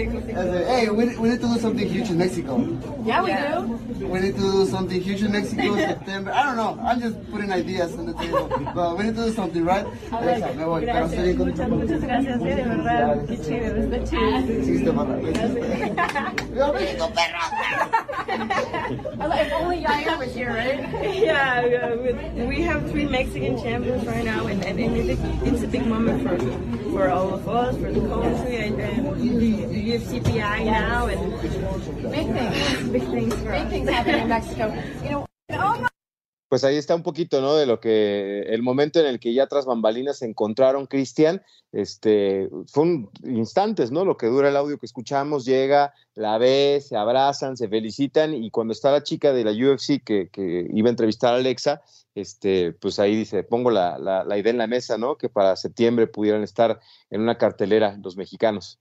Hey, 0.68 0.88
we, 0.90 1.16
we 1.16 1.28
need 1.30 1.40
to 1.40 1.48
do 1.48 1.58
something 1.58 1.88
huge 1.88 2.10
in 2.10 2.18
Mexico. 2.18 2.58
Yeah, 3.04 3.22
we 3.22 3.32
do. 3.32 4.06
We 4.06 4.20
need 4.20 4.36
to 4.36 4.40
do 4.40 4.66
something 4.66 5.00
huge 5.00 5.22
in 5.22 5.32
Mexico, 5.32 5.76
September. 5.76 6.32
I 6.32 6.42
don't 6.44 6.56
know. 6.56 6.78
I'm 6.84 7.00
just 7.00 7.16
putting 7.30 7.50
ideas 7.52 7.94
on 7.94 8.06
the 8.06 8.14
table. 8.14 8.48
But 8.74 8.98
we 8.98 9.04
need 9.04 9.16
to 9.16 9.24
do 9.26 9.32
something, 9.32 9.64
right? 9.64 9.86
Alexa, 10.12 10.52
me 10.54 10.64
voy. 10.64 10.84
Pero 10.84 11.06
estoy 11.06 11.34
bien 11.34 11.38
Muchas, 11.38 11.68
muchas 11.68 12.00
gracias, 12.00 12.40
eh, 12.40 12.54
de 12.54 12.62
verdad. 12.62 13.26
Qué 13.26 13.38
chido, 13.38 13.76
está 13.76 14.04
chido. 14.04 14.64
Sí, 14.64 14.76
está 14.76 14.92
mal. 14.92 15.20
¡Viva 16.52 16.72
México, 16.72 17.10
If 18.28 19.52
only 19.52 19.82
Yair 19.82 20.18
was 20.18 20.34
here, 20.34 20.50
right? 20.50 20.80
Yeah, 21.16 21.64
yeah, 21.66 22.44
we 22.44 22.62
have 22.62 22.90
three 22.90 23.06
Mexican 23.06 23.60
champions 23.60 24.06
right 24.06 24.24
now, 24.24 24.46
and, 24.46 24.64
and, 24.64 24.78
and 24.78 24.96
it's, 24.96 25.20
a, 25.20 25.44
it's 25.44 25.62
a 25.62 25.68
big 25.68 25.86
moment 25.86 26.22
for 26.22 26.36
for 26.90 27.10
all 27.10 27.34
of 27.34 27.48
us, 27.48 27.76
for 27.76 27.92
the 27.92 28.00
country, 28.00 28.56
and, 28.56 28.80
and 28.80 29.20
the, 29.20 29.66
the 29.66 29.92
UFCPI 29.92 30.64
now, 30.64 31.06
and 31.06 31.40
big 32.10 32.26
things, 32.32 32.88
big 32.90 33.02
things, 33.02 33.34
for 33.34 33.50
big 33.50 33.68
things 33.68 33.88
happening 33.88 34.22
in 34.22 34.28
Mexico. 34.28 34.82
You 35.02 35.10
know. 35.10 35.26
Oh 35.50 35.86
Pues 36.48 36.62
ahí 36.62 36.76
está 36.76 36.94
un 36.94 37.02
poquito, 37.02 37.40
¿no? 37.40 37.56
De 37.56 37.66
lo 37.66 37.80
que 37.80 38.40
el 38.42 38.62
momento 38.62 39.00
en 39.00 39.06
el 39.06 39.18
que 39.18 39.34
ya 39.34 39.48
tras 39.48 39.66
bambalinas 39.66 40.18
se 40.18 40.26
encontraron 40.26 40.86
Cristian, 40.86 41.42
este, 41.72 42.48
un 42.76 43.10
instantes, 43.24 43.90
¿no? 43.90 44.04
Lo 44.04 44.16
que 44.16 44.28
dura 44.28 44.48
el 44.48 44.56
audio 44.56 44.78
que 44.78 44.86
escuchamos, 44.86 45.44
llega, 45.44 45.92
la 46.14 46.38
ve, 46.38 46.80
se 46.80 46.96
abrazan, 46.96 47.56
se 47.56 47.68
felicitan 47.68 48.32
y 48.32 48.50
cuando 48.50 48.72
está 48.72 48.92
la 48.92 49.02
chica 49.02 49.32
de 49.32 49.44
la 49.44 49.50
UFC 49.50 50.02
que, 50.04 50.28
que 50.30 50.68
iba 50.72 50.88
a 50.88 50.90
entrevistar 50.90 51.34
a 51.34 51.38
Alexa, 51.38 51.82
este, 52.14 52.72
pues 52.72 53.00
ahí 53.00 53.16
dice, 53.16 53.42
pongo 53.42 53.70
la, 53.70 53.98
la, 53.98 54.22
la 54.22 54.38
idea 54.38 54.52
en 54.52 54.58
la 54.58 54.68
mesa, 54.68 54.96
¿no? 54.98 55.16
Que 55.16 55.28
para 55.28 55.56
septiembre 55.56 56.06
pudieran 56.06 56.44
estar 56.44 56.78
en 57.10 57.22
una 57.22 57.38
cartelera 57.38 57.98
los 58.02 58.16
mexicanos. 58.16 58.78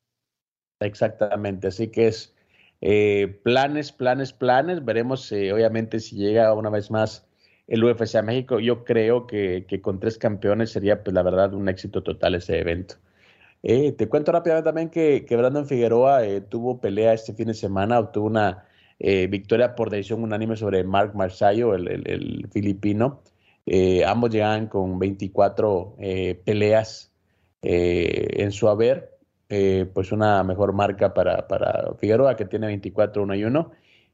Exactamente, 0.80 1.68
así 1.68 1.88
que 1.88 2.08
es 2.08 2.36
eh, 2.82 3.40
planes, 3.44 3.92
planes, 3.92 4.34
planes. 4.34 4.84
Veremos 4.84 5.32
eh, 5.32 5.52
obviamente 5.54 6.00
si 6.00 6.18
llega 6.18 6.54
una 6.54 6.70
vez 6.70 6.92
más 6.92 7.26
el 7.68 7.84
UFC 7.84 8.16
a 8.16 8.22
México. 8.22 8.60
Yo 8.60 8.84
creo 8.84 9.28
que, 9.28 9.66
que, 9.68 9.82
con 9.82 10.00
tres 10.00 10.18
campeones 10.18 10.72
sería, 10.72 11.04
pues 11.04 11.14
la 11.14 11.24
verdad, 11.24 11.54
un 11.54 11.70
éxito 11.70 12.04
total 12.04 12.36
ese 12.36 12.60
evento. 12.60 12.96
Eh, 13.64 13.94
te 13.94 14.08
cuento 14.08 14.32
rápidamente 14.32 14.66
también 14.68 14.90
que, 14.90 15.26
que 15.26 15.36
Brandon 15.36 15.66
Figueroa 15.66 16.24
eh, 16.24 16.42
tuvo 16.42 16.80
pelea 16.80 17.14
este 17.14 17.34
fin 17.34 17.48
de 17.48 17.56
semana, 17.56 18.00
obtuvo 18.00 18.28
una 18.28 18.66
eh, 19.00 19.26
victoria 19.26 19.76
por 19.76 19.90
decisión 19.90 20.22
unánime 20.22 20.56
sobre 20.56 20.84
Mark 20.84 21.16
Marsayo, 21.16 21.74
el, 21.74 21.88
el, 21.88 22.08
el 22.08 22.48
filipino. 22.52 23.22
ambos 24.06 24.30
llegan 24.30 24.68
con 24.68 25.00
24 25.00 25.96
peleas 26.46 27.12
en 27.64 28.52
su 28.52 28.70
haber. 28.70 29.18
pues 29.94 30.12
una 30.12 30.44
mejor 30.44 30.74
marca 30.74 31.14
para, 31.14 31.48
para 31.48 31.94
Figueroa, 32.00 32.36
que 32.36 32.46
tiene 32.46 32.68
24, 32.68 33.24
1 33.24 33.36
y 33.36 33.44
1. 33.46 33.72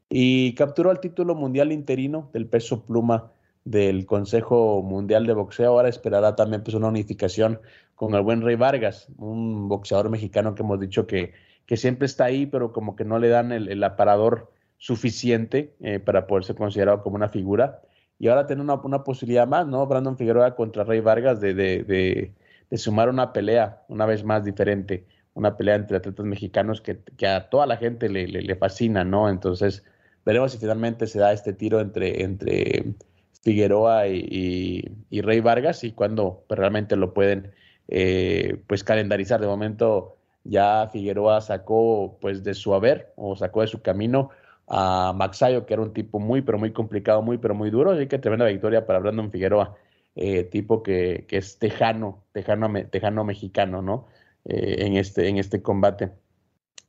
Y 0.10 0.56
capturó 0.56 0.92
el 0.92 1.00
título 1.00 1.36
mundial 1.36 1.72
interino 1.74 2.30
del 2.34 2.48
peso 2.48 2.86
pluma 2.86 3.32
del 3.64 4.06
Consejo 4.06 4.82
Mundial 4.82 5.26
de 5.26 5.34
Boxeo. 5.34 5.72
Ahora 5.72 5.90
esperará 5.90 6.36
también 6.36 6.64
pues, 6.64 6.76
una 6.76 6.88
unificación 6.88 7.60
con 7.96 8.16
el 8.16 8.22
buen 8.22 8.42
Rey 8.42 8.56
Vargas, 8.56 9.08
un 9.18 9.68
boxeador 9.70 10.10
mexicano 10.10 10.56
que 10.56 10.64
hemos 10.64 10.80
dicho 10.80 11.06
que, 11.06 11.34
que 11.66 11.78
siempre 11.78 12.08
está 12.08 12.26
ahí, 12.26 12.48
pero 12.48 12.74
como 12.74 12.96
que 12.96 13.06
no 13.06 13.20
le 13.20 13.30
dan 13.30 13.52
el, 13.52 13.84
aparador 13.84 14.52
suficiente 14.78 15.76
eh, 15.82 16.00
para 16.00 16.26
poder 16.26 16.44
ser 16.44 16.56
considerado 16.56 17.04
como 17.04 17.16
una 17.16 17.30
figura. 17.30 17.82
Y 18.18 18.28
ahora 18.28 18.48
tiene 18.48 18.62
una, 18.64 18.76
una 18.76 19.04
posibilidad 19.04 19.48
más, 19.48 19.68
¿no? 19.68 19.86
Brandon 19.86 20.18
Figueroa 20.18 20.56
contra 20.56 20.84
Rey 20.84 21.00
Vargas 21.00 21.40
de, 21.42 21.54
de, 21.54 21.84
de, 21.84 22.34
de, 22.70 22.78
sumar 22.78 23.10
una 23.10 23.34
pelea, 23.34 23.84
una 23.88 24.06
vez 24.06 24.24
más 24.24 24.44
diferente, 24.44 25.06
una 25.34 25.58
pelea 25.58 25.76
entre 25.76 25.98
atletas 25.98 26.26
mexicanos 26.26 26.82
que, 26.82 27.00
que 27.18 27.28
a 27.28 27.50
toda 27.50 27.68
la 27.68 27.78
gente 27.78 28.10
le, 28.10 28.28
le, 28.28 28.42
le 28.42 28.56
fascina, 28.56 29.04
¿no? 29.04 29.30
Entonces, 29.30 29.84
veremos 30.26 30.52
si 30.52 30.58
finalmente 30.58 31.08
se 31.08 31.20
da 31.20 31.34
este 31.34 31.54
tiro 31.54 31.80
entre, 31.80 32.24
entre 32.24 32.96
Figueroa 33.42 34.08
y, 34.08 34.84
Rey 35.12 35.40
Vargas 35.40 35.84
y 35.84 35.92
cuando 35.92 36.44
pues, 36.48 36.60
realmente 36.60 36.96
lo 36.96 37.14
pueden 37.14 37.52
eh, 37.88 38.62
pues 38.68 38.84
calendarizar. 38.84 39.42
De 39.42 39.48
momento 39.48 40.18
ya 40.44 40.90
Figueroa 40.92 41.42
sacó 41.42 42.18
pues 42.22 42.44
de 42.44 42.54
su 42.54 42.74
haber 42.74 43.14
o 43.16 43.36
sacó 43.36 43.62
de 43.62 43.68
su 43.68 43.82
camino 43.82 44.30
a 44.68 45.14
Maxayo, 45.16 45.66
que 45.66 45.74
era 45.74 45.84
un 45.84 45.94
tipo 45.94 46.20
muy 46.20 46.42
pero 46.42 46.58
muy 46.58 46.72
complicado, 46.72 47.22
muy 47.22 47.38
pero 47.38 47.56
muy 47.56 47.70
duro, 47.70 47.92
así 47.92 48.08
que 48.08 48.20
tremenda 48.20 48.46
victoria 48.46 48.86
para 48.86 49.00
Brandon 49.00 49.32
Figueroa, 49.32 49.76
eh, 50.16 50.44
tipo 50.46 50.82
que, 50.84 51.26
que, 51.28 51.38
es 51.38 51.60
tejano, 51.60 52.24
tejano, 52.32 52.72
tejano 52.90 53.24
mexicano, 53.26 53.82
¿no? 53.82 54.08
Eh, 54.46 54.86
en, 54.86 54.96
este, 54.98 55.28
en 55.28 55.38
este 55.38 55.62
combate. 55.62 56.12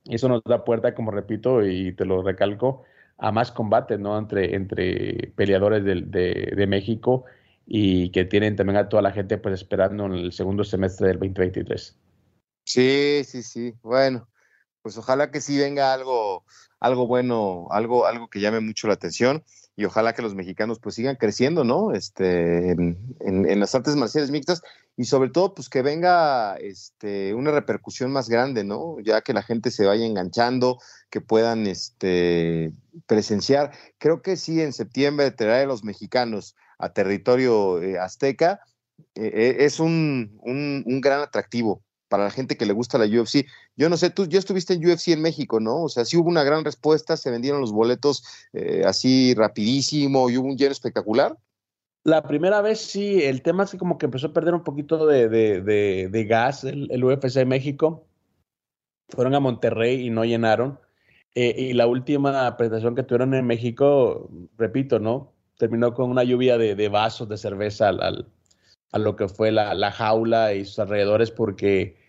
Eso 0.07 0.29
nos 0.29 0.43
da 0.45 0.65
puerta, 0.65 0.95
como 0.95 1.11
repito, 1.11 1.65
y 1.65 1.93
te 1.93 2.05
lo 2.05 2.23
recalco, 2.23 2.85
a 3.19 3.33
más 3.33 3.53
combates, 3.53 3.99
¿no? 3.99 4.19
Entre, 4.19 4.55
entre 4.55 5.33
peleadores 5.37 5.85
de, 5.85 6.03
de, 6.03 6.53
de, 6.57 6.67
México 6.67 7.25
y 7.67 8.11
que 8.11 8.25
tienen 8.25 8.57
también 8.57 8.79
a 8.79 8.89
toda 8.89 9.03
la 9.03 9.13
gente 9.13 9.39
pues 9.39 9.55
esperando 9.55 10.07
en 10.07 10.13
el 10.13 10.33
segundo 10.33 10.65
semestre 10.65 11.09
del 11.09 11.19
2023. 11.19 11.97
Sí, 12.65 13.23
sí, 13.25 13.43
sí. 13.43 13.75
Bueno, 13.83 14.29
pues 14.83 14.97
ojalá 14.99 15.31
que 15.31 15.41
sí 15.41 15.59
venga 15.59 15.93
algo, 15.93 16.45
algo 16.81 17.07
bueno, 17.07 17.69
algo, 17.71 18.07
algo 18.07 18.29
que 18.29 18.41
llame 18.41 18.61
mucho 18.61 18.89
la 18.89 18.95
atención 18.95 19.45
y 19.75 19.85
ojalá 19.85 20.13
que 20.13 20.23
los 20.23 20.35
mexicanos 20.35 20.79
pues 20.81 20.95
sigan 20.95 21.17
creciendo, 21.17 21.65
¿no? 21.65 21.93
Este, 21.93 22.73
en, 22.73 23.61
las 23.61 23.75
artes 23.75 23.97
marciales 23.97 24.31
mixtas 24.31 24.63
y 24.97 25.05
sobre 25.05 25.31
todo 25.31 25.55
pues 25.55 25.69
que 25.69 25.83
venga 25.83 26.57
este, 26.57 27.35
una 27.35 27.53
repercusión 27.53 28.13
más 28.13 28.29
grande, 28.29 28.65
¿no? 28.65 29.01
Ya 29.01 29.23
que 29.23 29.33
la 29.33 29.43
gente 29.43 29.71
se 29.71 29.87
vaya 29.87 30.05
enganchando, 30.05 30.79
que 31.11 31.21
puedan 31.21 31.67
este, 31.67 32.73
presenciar. 33.07 33.73
Creo 33.99 34.21
que 34.21 34.37
sí, 34.37 34.61
en 34.61 34.73
septiembre 34.73 35.31
traer 35.31 35.65
a 35.65 35.69
los 35.69 35.85
mexicanos 35.85 36.55
a 36.79 36.93
territorio 36.93 37.83
eh, 37.83 37.99
azteca 37.99 38.61
eh, 39.15 39.57
es 39.61 39.81
un, 39.81 40.39
un, 40.43 40.85
un 40.87 41.01
gran 41.01 41.21
atractivo 41.21 41.83
para 42.13 42.25
la 42.25 42.31
gente 42.31 42.59
que 42.59 42.67
le 42.67 42.75
gusta 42.75 42.99
la 42.99 43.07
UFC. 43.07 43.47
Yo 43.75 43.89
no 43.89 43.97
sé, 43.97 44.11
tú 44.11 44.27
ya 44.27 44.39
estuviste 44.39 44.75
en 44.75 44.87
UFC 44.87 45.09
en 45.09 45.23
México, 45.23 45.61
¿no? 45.61 45.85
O 45.85 45.89
sea, 45.89 46.05
sí 46.05 46.19
hubo 46.19 46.29
una 46.29 46.45
gran 46.45 46.63
respuesta, 46.63 47.17
se 47.17 47.31
vendieron 47.31 47.63
los 47.63 47.73
boletos 47.73 48.23
eh, 48.53 48.83
así 48.85 49.33
rapidísimo 49.33 50.29
y 50.29 50.37
hubo 50.37 50.49
un 50.49 50.59
lleno 50.59 50.73
espectacular. 50.73 51.39
La 52.05 52.23
primera 52.23 52.61
vez 52.61 52.81
sí, 52.83 53.23
el 53.23 53.41
tema 53.41 53.65
es 53.65 53.71
que 53.71 53.79
como 53.79 53.97
que 53.97 54.05
empezó 54.05 54.27
a 54.27 54.35
perder 54.35 54.53
un 54.53 54.63
poquito 54.63 55.07
de, 55.07 55.31
de, 55.31 55.63
de, 55.63 56.11
de 56.13 56.25
gas 56.27 56.65
el, 56.65 57.03
UFC 57.03 57.37
en 57.37 57.49
México. 57.49 58.05
Fueron 59.09 59.35
a 59.35 59.41
Monterrey 59.41 60.07
y 60.07 60.11
no 60.11 60.27
llenaron. 60.27 60.79
Eh, 61.35 61.55
y 61.57 61.73
la 61.73 61.87
última 61.87 62.59
presentación 62.59 62.95
que 62.95 63.05
tuvieron 63.05 63.33
en 63.33 63.47
México, 63.47 64.29
repito, 64.59 64.99
¿no? 64.99 65.33
Terminó 65.57 65.95
con 65.95 66.11
una 66.11 66.25
lluvia 66.25 66.59
de, 66.59 66.89
vasos 66.91 67.27
de 67.31 67.39
cerveza 67.39 67.89
al, 67.89 68.27
a 68.91 68.99
lo 68.99 69.17
que 69.17 69.29
fue 69.29 69.51
la, 69.51 69.73
la 69.73 69.91
jaula 69.91 70.53
y 70.53 70.67
sus 70.67 70.79
alrededores 70.79 71.31
porque 71.31 72.02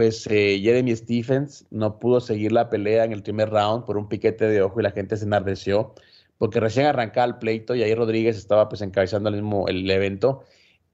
pues 0.00 0.26
eh, 0.30 0.58
Jeremy 0.62 0.96
Stephens 0.96 1.66
no 1.70 1.98
pudo 1.98 2.20
seguir 2.20 2.52
la 2.52 2.70
pelea 2.70 3.04
en 3.04 3.12
el 3.12 3.22
primer 3.22 3.50
round 3.50 3.84
por 3.84 3.98
un 3.98 4.08
piquete 4.08 4.46
de 4.46 4.62
ojo 4.62 4.80
y 4.80 4.82
la 4.82 4.92
gente 4.92 5.14
se 5.18 5.26
enardeció 5.26 5.92
porque 6.38 6.58
recién 6.58 6.86
arrancaba 6.86 7.26
el 7.26 7.36
pleito 7.36 7.74
y 7.74 7.82
ahí 7.82 7.94
Rodríguez 7.94 8.38
estaba 8.38 8.70
pues 8.70 8.80
encabezando 8.80 9.28
el 9.28 9.90
evento 9.90 10.42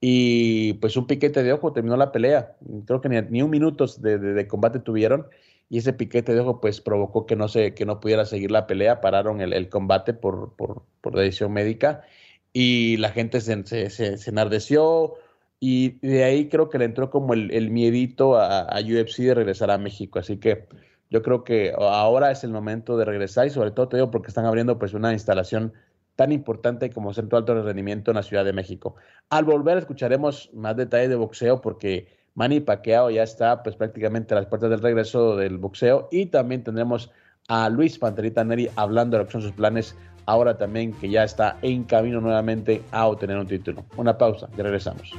y 0.01 0.73
pues 0.73 0.97
un 0.97 1.07
piquete 1.07 1.41
de 1.41 1.53
ojo 1.53 1.71
terminó 1.71 1.95
la 1.95 2.11
pelea. 2.11 2.57
Creo 2.85 2.99
que 2.99 3.07
ni, 3.07 3.21
ni 3.29 3.41
un 3.41 3.49
minuto 3.49 3.85
de, 3.99 4.45
combate 4.45 4.79
tuvieron 4.79 5.27
y 5.69 5.77
ese 5.77 5.93
piquete 5.93 6.33
de 6.33 6.41
ojo 6.41 6.59
pues 6.59 6.81
provocó 6.81 7.25
que 7.25 7.37
no, 7.37 7.47
se, 7.47 7.73
que 7.73 7.85
no 7.85 8.01
pudiera 8.01 8.25
seguir 8.25 8.51
la 8.51 8.67
pelea, 8.67 8.99
pararon 8.99 9.39
el, 9.39 9.69
combate 9.69 10.13
por, 10.13 10.53
por, 10.57 10.83
por, 10.99 11.15
decisión 11.15 11.53
médica 11.53 12.03
y 12.51 12.97
la 12.97 13.11
gente 13.11 13.39
se, 13.39 13.65
se, 13.65 13.89
se, 13.89 14.17
se 14.17 14.29
enardeció, 14.29 15.13
y 15.59 15.97
de 16.05 16.23
ahí 16.23 16.49
creo 16.49 16.69
que 16.69 16.77
le 16.77 16.85
entró 16.85 17.09
como 17.09 17.33
el, 17.33 17.51
el 17.51 17.71
miedito 17.71 18.37
a, 18.39 18.67
UFC 18.79 19.19
de 19.23 19.33
regresar 19.33 19.71
a 19.71 19.77
México. 19.77 20.19
Así 20.19 20.37
que 20.37 20.67
yo 21.09 21.21
creo 21.21 21.43
que 21.43 21.73
ahora 21.77 22.31
es 22.31 22.43
el 22.43 22.51
momento 22.51 22.97
de 22.97 23.05
regresar 23.05 23.47
y 23.47 23.49
sobre 23.49 23.71
todo 23.71 23.87
te 23.87 24.07
porque 24.07 24.27
están 24.27 24.45
abriendo 24.45 24.77
pues 24.77 24.93
una 24.93 25.13
instalación 25.13 25.73
tan 26.15 26.31
importante 26.31 26.89
como 26.89 27.13
Centro 27.13 27.37
Alto 27.37 27.55
de 27.55 27.61
Rendimiento 27.61 28.11
en 28.11 28.15
la 28.15 28.23
Ciudad 28.23 28.45
de 28.45 28.53
México. 28.53 28.95
Al 29.29 29.45
volver 29.45 29.77
escucharemos 29.77 30.49
más 30.53 30.75
detalles 30.75 31.09
de 31.09 31.15
boxeo 31.15 31.61
porque 31.61 32.07
Manny 32.35 32.59
Pacquiao 32.59 33.09
ya 33.09 33.23
está 33.23 33.63
pues 33.63 33.75
prácticamente 33.75 34.33
a 34.33 34.37
las 34.37 34.47
puertas 34.47 34.69
del 34.69 34.81
regreso 34.81 35.35
del 35.35 35.57
boxeo 35.57 36.07
y 36.11 36.27
también 36.27 36.63
tendremos 36.63 37.11
a 37.47 37.69
Luis 37.69 37.97
Panterita 37.97 38.43
Neri 38.43 38.69
hablando 38.75 39.17
de 39.17 39.23
lo 39.23 39.27
que 39.27 39.31
son 39.31 39.41
sus 39.41 39.53
planes 39.53 39.95
ahora 40.27 40.57
también 40.57 40.93
que 40.93 41.09
ya 41.09 41.23
está 41.23 41.57
en 41.63 41.83
camino 41.85 42.21
nuevamente 42.21 42.83
a 42.91 43.07
obtener 43.07 43.37
un 43.37 43.47
título. 43.47 43.85
Una 43.95 44.15
pausa, 44.17 44.47
ya 44.55 44.63
regresamos. 44.63 45.11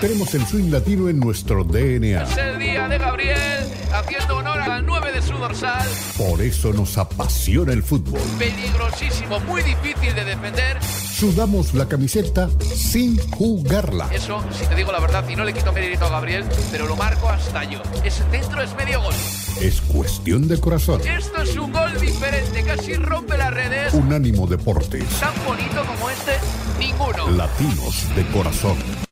Tenemos 0.00 0.32
el 0.36 0.46
swing 0.46 0.70
latino 0.70 1.08
en 1.08 1.18
nuestro 1.18 1.64
DNA. 1.64 2.22
Es 2.22 2.36
el 2.38 2.56
día 2.60 2.86
de 2.86 2.98
Gabriel, 2.98 3.64
haciendo 3.92 4.36
honor 4.36 4.60
al 4.60 4.86
9 4.86 5.10
de 5.10 5.20
su 5.20 5.32
dorsal. 5.32 5.88
Por 6.16 6.40
eso 6.40 6.72
nos 6.72 6.96
apasiona 6.98 7.72
el 7.72 7.82
fútbol. 7.82 8.20
Peligrosísimo, 8.38 9.40
muy 9.40 9.60
difícil 9.62 10.14
de 10.14 10.24
defender. 10.24 10.80
Sudamos 10.82 11.74
la 11.74 11.88
camiseta 11.88 12.48
sin 12.60 13.18
jugarla. 13.32 14.08
Eso, 14.12 14.44
si 14.52 14.66
te 14.66 14.76
digo 14.76 14.92
la 14.92 15.00
verdad, 15.00 15.28
y 15.28 15.34
no 15.34 15.44
le 15.44 15.52
quito 15.52 15.72
mérito 15.72 16.04
a 16.04 16.10
Gabriel, 16.10 16.44
pero 16.70 16.86
lo 16.86 16.94
marco 16.94 17.28
hasta 17.28 17.64
yo. 17.64 17.82
Ese 18.04 18.22
centro 18.30 18.62
es 18.62 18.72
medio 18.76 19.02
gol. 19.02 19.14
Es 19.60 19.80
cuestión 19.80 20.46
de 20.46 20.60
corazón. 20.60 21.00
Esto 21.04 21.42
es 21.42 21.56
un 21.56 21.72
gol 21.72 22.00
diferente, 22.00 22.62
casi 22.62 22.94
rompe 22.94 23.36
las 23.36 23.52
redes. 23.52 23.92
Unánimo 23.94 24.46
Deportes. 24.46 25.08
Tan 25.18 25.34
bonito 25.44 25.84
como 25.84 26.08
este, 26.08 26.34
ninguno. 26.78 27.28
Latinos 27.30 28.06
de 28.14 28.24
corazón. 28.26 29.07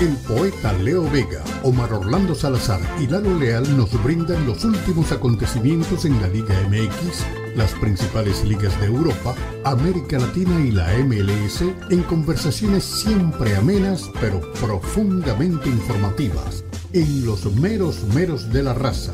El 0.00 0.16
poeta 0.16 0.72
Leo 0.72 1.08
Vega, 1.08 1.44
Omar 1.62 1.92
Orlando 1.92 2.34
Salazar 2.34 2.80
y 3.00 3.06
Lalo 3.06 3.38
Leal 3.38 3.76
nos 3.76 4.02
brindan 4.02 4.44
los 4.44 4.64
últimos 4.64 5.12
acontecimientos 5.12 6.04
en 6.04 6.20
la 6.20 6.26
Liga 6.26 6.52
MX, 6.68 7.24
las 7.56 7.72
principales 7.74 8.44
ligas 8.44 8.78
de 8.80 8.86
Europa, 8.86 9.36
América 9.64 10.18
Latina 10.18 10.60
y 10.60 10.72
la 10.72 10.88
MLS 10.98 11.62
en 11.90 12.02
conversaciones 12.02 12.82
siempre 12.82 13.54
amenas 13.54 14.10
pero 14.20 14.40
profundamente 14.54 15.68
informativas, 15.68 16.64
en 16.92 17.24
los 17.24 17.46
meros 17.54 18.02
meros 18.14 18.52
de 18.52 18.64
la 18.64 18.74
raza. 18.74 19.12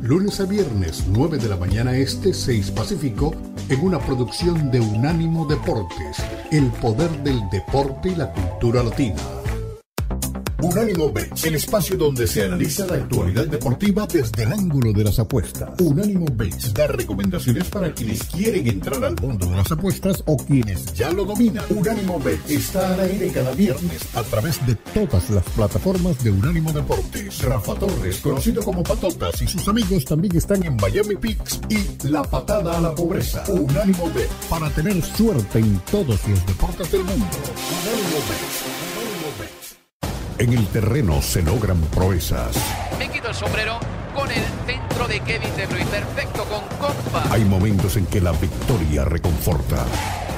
Lunes 0.00 0.40
a 0.40 0.46
viernes, 0.46 1.04
9 1.06 1.36
de 1.36 1.48
la 1.50 1.56
mañana 1.56 1.96
este, 1.96 2.32
6 2.32 2.70
Pacífico, 2.70 3.34
en 3.68 3.80
una 3.84 3.98
producción 3.98 4.70
de 4.70 4.80
Unánimo 4.80 5.46
Deportes, 5.46 6.16
el 6.50 6.68
poder 6.80 7.10
del 7.22 7.42
deporte 7.50 8.08
y 8.08 8.14
la 8.14 8.32
cultura 8.32 8.82
latina. 8.82 9.43
Unánimo 10.64 11.12
Bets, 11.12 11.44
el 11.44 11.56
espacio 11.56 11.98
donde 11.98 12.26
se 12.26 12.42
analiza 12.42 12.86
la 12.86 12.94
actualidad 12.94 13.46
deportiva 13.46 14.06
desde 14.10 14.44
el 14.44 14.52
ángulo 14.54 14.94
de 14.94 15.04
las 15.04 15.18
apuestas. 15.18 15.78
Unánimo 15.78 16.24
Bets 16.32 16.72
da 16.72 16.86
recomendaciones 16.86 17.68
para 17.68 17.92
quienes 17.92 18.22
quieren 18.24 18.66
entrar 18.66 19.04
al 19.04 19.14
mundo 19.20 19.44
de 19.44 19.56
las 19.56 19.70
apuestas 19.70 20.22
o 20.24 20.38
quienes 20.38 20.94
ya 20.94 21.12
lo 21.12 21.26
dominan. 21.26 21.66
Unánimo 21.68 22.18
Bets 22.18 22.50
está 22.50 22.94
al 22.94 23.00
aire 23.00 23.30
cada 23.30 23.52
viernes 23.52 24.00
a 24.14 24.22
través 24.22 24.66
de 24.66 24.74
todas 24.74 25.28
las 25.28 25.44
plataformas 25.50 26.24
de 26.24 26.30
Unánimo 26.30 26.72
Deportes. 26.72 27.42
Rafa 27.42 27.74
Torres, 27.74 28.16
conocido 28.20 28.62
como 28.62 28.82
Patotas, 28.82 29.42
y 29.42 29.46
sus 29.46 29.68
amigos 29.68 30.06
también 30.06 30.34
están 30.34 30.64
en 30.64 30.76
Miami 30.76 31.16
Picks 31.16 31.60
y 31.68 32.08
La 32.08 32.22
Patada 32.22 32.78
a 32.78 32.80
la 32.80 32.94
Pobreza. 32.94 33.44
Unánimo 33.48 34.10
Bet, 34.14 34.30
para 34.48 34.70
tener 34.70 35.04
suerte 35.04 35.58
en 35.58 35.78
todos 35.90 36.26
los 36.26 36.46
deportes 36.46 36.90
del 36.90 37.04
mundo. 37.04 37.26
Unánimo 37.82 38.16
Bet. 38.30 38.93
En 40.44 40.52
el 40.52 40.66
terreno 40.66 41.22
se 41.22 41.40
logran 41.40 41.80
proezas. 41.80 42.54
Me 42.98 43.08
quito 43.08 43.28
el 43.28 43.34
sombrero 43.34 43.80
con 44.14 44.30
el 44.30 44.44
centro 44.66 45.08
de 45.08 45.18
Kevin 45.20 45.56
De 45.56 45.64
Bruyne, 45.64 45.86
perfecto 45.86 46.44
con 46.44 46.60
compa. 46.78 47.24
Hay 47.32 47.46
momentos 47.46 47.96
en 47.96 48.04
que 48.04 48.20
la 48.20 48.32
victoria 48.32 49.06
reconforta. 49.06 49.86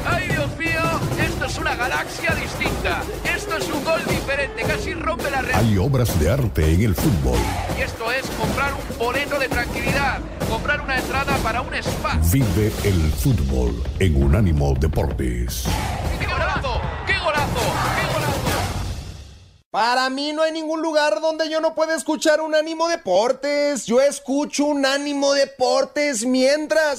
¡Ay, 0.06 0.28
Dios 0.28 0.56
mío! 0.58 1.00
Esto 1.20 1.46
es 1.46 1.58
una 1.58 1.74
galaxia 1.74 2.36
distinta. 2.36 3.02
Esto 3.34 3.56
es 3.56 3.68
un 3.68 3.82
gol 3.82 4.00
diferente, 4.08 4.62
casi 4.62 4.94
rompe 4.94 5.28
la 5.28 5.42
red. 5.42 5.54
Hay 5.56 5.76
obras 5.76 6.20
de 6.20 6.30
arte 6.30 6.72
en 6.72 6.82
el 6.82 6.94
fútbol. 6.94 7.40
Y 7.76 7.82
esto 7.82 8.12
es 8.12 8.26
comprar 8.38 8.74
un 8.74 8.98
boleto 8.98 9.40
de 9.40 9.48
tranquilidad, 9.48 10.20
comprar 10.48 10.82
una 10.82 10.98
entrada 10.98 11.36
para 11.38 11.62
un 11.62 11.74
spa. 11.74 12.16
Vive 12.30 12.72
el 12.84 13.10
fútbol 13.10 13.82
en 13.98 14.22
Unánimo 14.22 14.72
Deportes. 14.78 15.66
Para 19.76 20.08
mí 20.08 20.32
no 20.32 20.40
hay 20.40 20.52
ningún 20.52 20.80
lugar 20.80 21.20
donde 21.20 21.50
yo 21.50 21.60
no 21.60 21.74
pueda 21.74 21.94
escuchar 21.94 22.40
un 22.40 22.54
ánimo 22.54 22.88
deportes. 22.88 23.84
Yo 23.84 24.00
escucho 24.00 24.64
un 24.64 24.86
ánimo 24.86 25.34
deportes 25.34 26.24
mientras. 26.24 26.98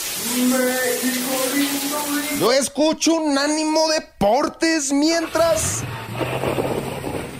Yo 2.40 2.52
escucho 2.52 3.16
un 3.16 3.36
ánimo 3.36 3.88
deportes 3.90 4.94
mientras. 4.94 5.82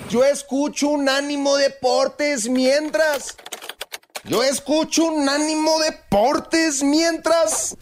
Yo 0.10 0.26
escucho 0.26 0.88
un 0.88 1.08
ánimo 1.08 1.56
deportes 1.56 2.50
mientras. 2.50 3.38
Yo 4.24 4.42
escucho 4.42 5.06
un 5.06 5.30
ánimo 5.30 5.78
deportes 5.82 6.82
mientras. 6.82 7.78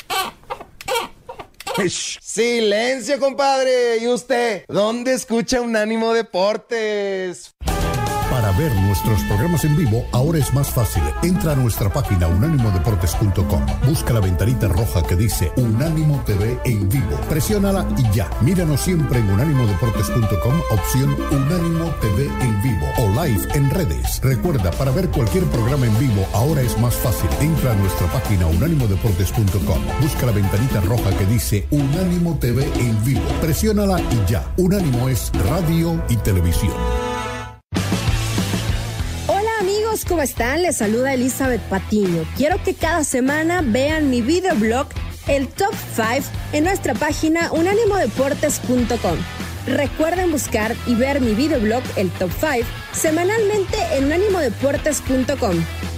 Silencio, 2.22 3.20
compadre. 3.20 3.98
¿Y 3.98 4.08
usted? 4.08 4.64
¿Dónde 4.68 5.14
escucha 5.14 5.62
un 5.62 5.76
ánimo 5.76 6.14
deportes? 6.14 7.54
Para 8.36 8.52
ver 8.52 8.76
nuestros 8.82 9.24
programas 9.24 9.64
en 9.64 9.78
vivo, 9.78 10.06
ahora 10.12 10.40
es 10.40 10.54
más 10.54 10.70
fácil. 10.70 11.02
Entra 11.24 11.54
a 11.54 11.56
nuestra 11.56 11.88
página 11.90 12.28
unánimodeportes.com. 12.28 13.66
Busca 13.88 14.14
la 14.14 14.20
ventanita 14.20 14.68
roja 14.68 15.02
que 15.04 15.16
dice 15.16 15.54
Unánimo 15.56 16.22
TV 16.26 16.60
en 16.66 16.90
vivo. 16.90 17.16
Presiónala 17.30 17.88
y 17.98 18.14
ya. 18.14 18.30
Míranos 18.42 18.82
siempre 18.82 19.20
en 19.20 19.30
unánimodeportes.com, 19.30 20.54
opción 20.70 21.16
Unánimo 21.32 21.86
TV 22.02 22.26
en 22.42 22.62
vivo 22.62 22.86
o 22.98 23.24
live 23.24 23.42
en 23.54 23.70
redes. 23.70 24.20
Recuerda, 24.22 24.70
para 24.72 24.92
ver 24.92 25.08
cualquier 25.12 25.46
programa 25.46 25.86
en 25.86 25.98
vivo, 25.98 26.28
ahora 26.34 26.62
es 26.62 26.78
más 26.78 26.94
fácil. 26.94 27.30
Entra 27.40 27.72
a 27.72 27.76
nuestra 27.76 28.08
página 28.08 28.48
unánimodeportes.com. 28.48 29.80
Busca 30.02 30.26
la 30.26 30.34
ventanita 30.34 30.82
roja 30.82 31.18
que 31.18 31.26
dice 31.26 31.68
Unánimo 31.72 32.38
TV 32.38 32.70
en 32.82 33.02
vivo. 33.06 33.24
Presiónala 33.40 34.02
y 34.02 34.30
ya. 34.30 34.44
Unánimo 34.58 35.08
es 35.08 35.32
radio 35.50 36.04
y 36.10 36.18
televisión. 36.18 36.74
¿Cómo 40.16 40.24
están? 40.24 40.62
Les 40.62 40.78
saluda 40.78 41.14
Elizabeth 41.14 41.60
Patiño. 41.64 42.24
Quiero 42.38 42.64
que 42.64 42.74
cada 42.74 43.04
semana 43.04 43.62
vean 43.62 44.10
mi 44.10 44.22
videoblog, 44.22 44.88
el 45.28 45.50
Top 45.50 45.74
5, 45.94 46.30
en 46.54 46.64
nuestra 46.64 46.94
página 46.94 47.52
unánimodeportes.com. 47.52 49.18
Recuerden 49.68 50.32
buscar 50.32 50.74
y 50.88 50.96
ver 50.96 51.20
mi 51.20 51.34
videoblog, 51.34 51.84
el 51.98 52.10
Top 52.12 52.32
5, 52.40 52.66
semanalmente 52.94 53.76
en 53.92 54.06
unánimodeportes.com. 54.06 55.56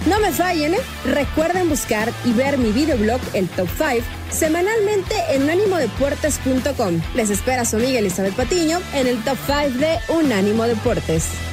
No 0.08 0.18
me 0.18 0.32
fallen, 0.32 0.74
¿eh? 0.74 0.80
Recuerden 1.04 1.68
buscar 1.68 2.12
y 2.24 2.32
ver 2.32 2.58
mi 2.58 2.72
videoblog, 2.72 3.20
el 3.34 3.46
Top 3.50 3.68
5, 3.78 4.04
semanalmente 4.32 5.14
en 5.30 5.44
unánimodeportes.com. 5.44 7.00
Les 7.14 7.30
espera 7.30 7.64
su 7.64 7.76
amiga 7.76 8.00
Elizabeth 8.00 8.34
Patiño 8.34 8.80
en 8.94 9.06
el 9.06 9.22
Top 9.22 9.38
5 9.46 9.78
de 9.78 9.96
Unánimo 10.08 10.64
Deportes. 10.64 11.47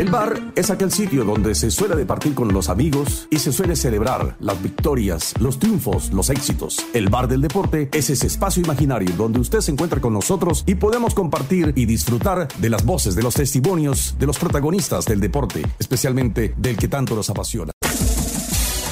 El 0.00 0.08
bar 0.08 0.54
es 0.56 0.70
aquel 0.70 0.90
sitio 0.90 1.26
donde 1.26 1.54
se 1.54 1.70
suele 1.70 1.94
departir 1.94 2.34
con 2.34 2.50
los 2.54 2.70
amigos 2.70 3.28
y 3.28 3.38
se 3.38 3.52
suele 3.52 3.76
celebrar 3.76 4.34
las 4.40 4.62
victorias, 4.62 5.34
los 5.38 5.58
triunfos, 5.58 6.10
los 6.10 6.30
éxitos. 6.30 6.78
El 6.94 7.10
bar 7.10 7.28
del 7.28 7.42
deporte 7.42 7.90
es 7.92 8.08
ese 8.08 8.28
espacio 8.28 8.62
imaginario 8.62 9.14
donde 9.18 9.40
usted 9.40 9.60
se 9.60 9.72
encuentra 9.72 10.00
con 10.00 10.14
nosotros 10.14 10.64
y 10.66 10.76
podemos 10.76 11.12
compartir 11.12 11.74
y 11.76 11.84
disfrutar 11.84 12.48
de 12.48 12.70
las 12.70 12.82
voces, 12.82 13.14
de 13.14 13.22
los 13.22 13.34
testimonios, 13.34 14.14
de 14.18 14.24
los 14.24 14.38
protagonistas 14.38 15.04
del 15.04 15.20
deporte, 15.20 15.66
especialmente 15.78 16.54
del 16.56 16.78
que 16.78 16.88
tanto 16.88 17.14
nos 17.14 17.28
apasiona. 17.28 17.72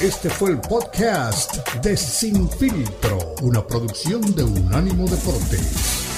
Este 0.03 0.29
fue 0.29 0.51
el 0.51 0.61
podcast 0.61 1.75
de 1.81 1.97
Sin 1.97 2.47
Filtro, 2.51 3.17
una 3.41 3.65
producción 3.65 4.21
de 4.35 4.43
Unánimo 4.43 5.07
Deportes. 5.07 6.08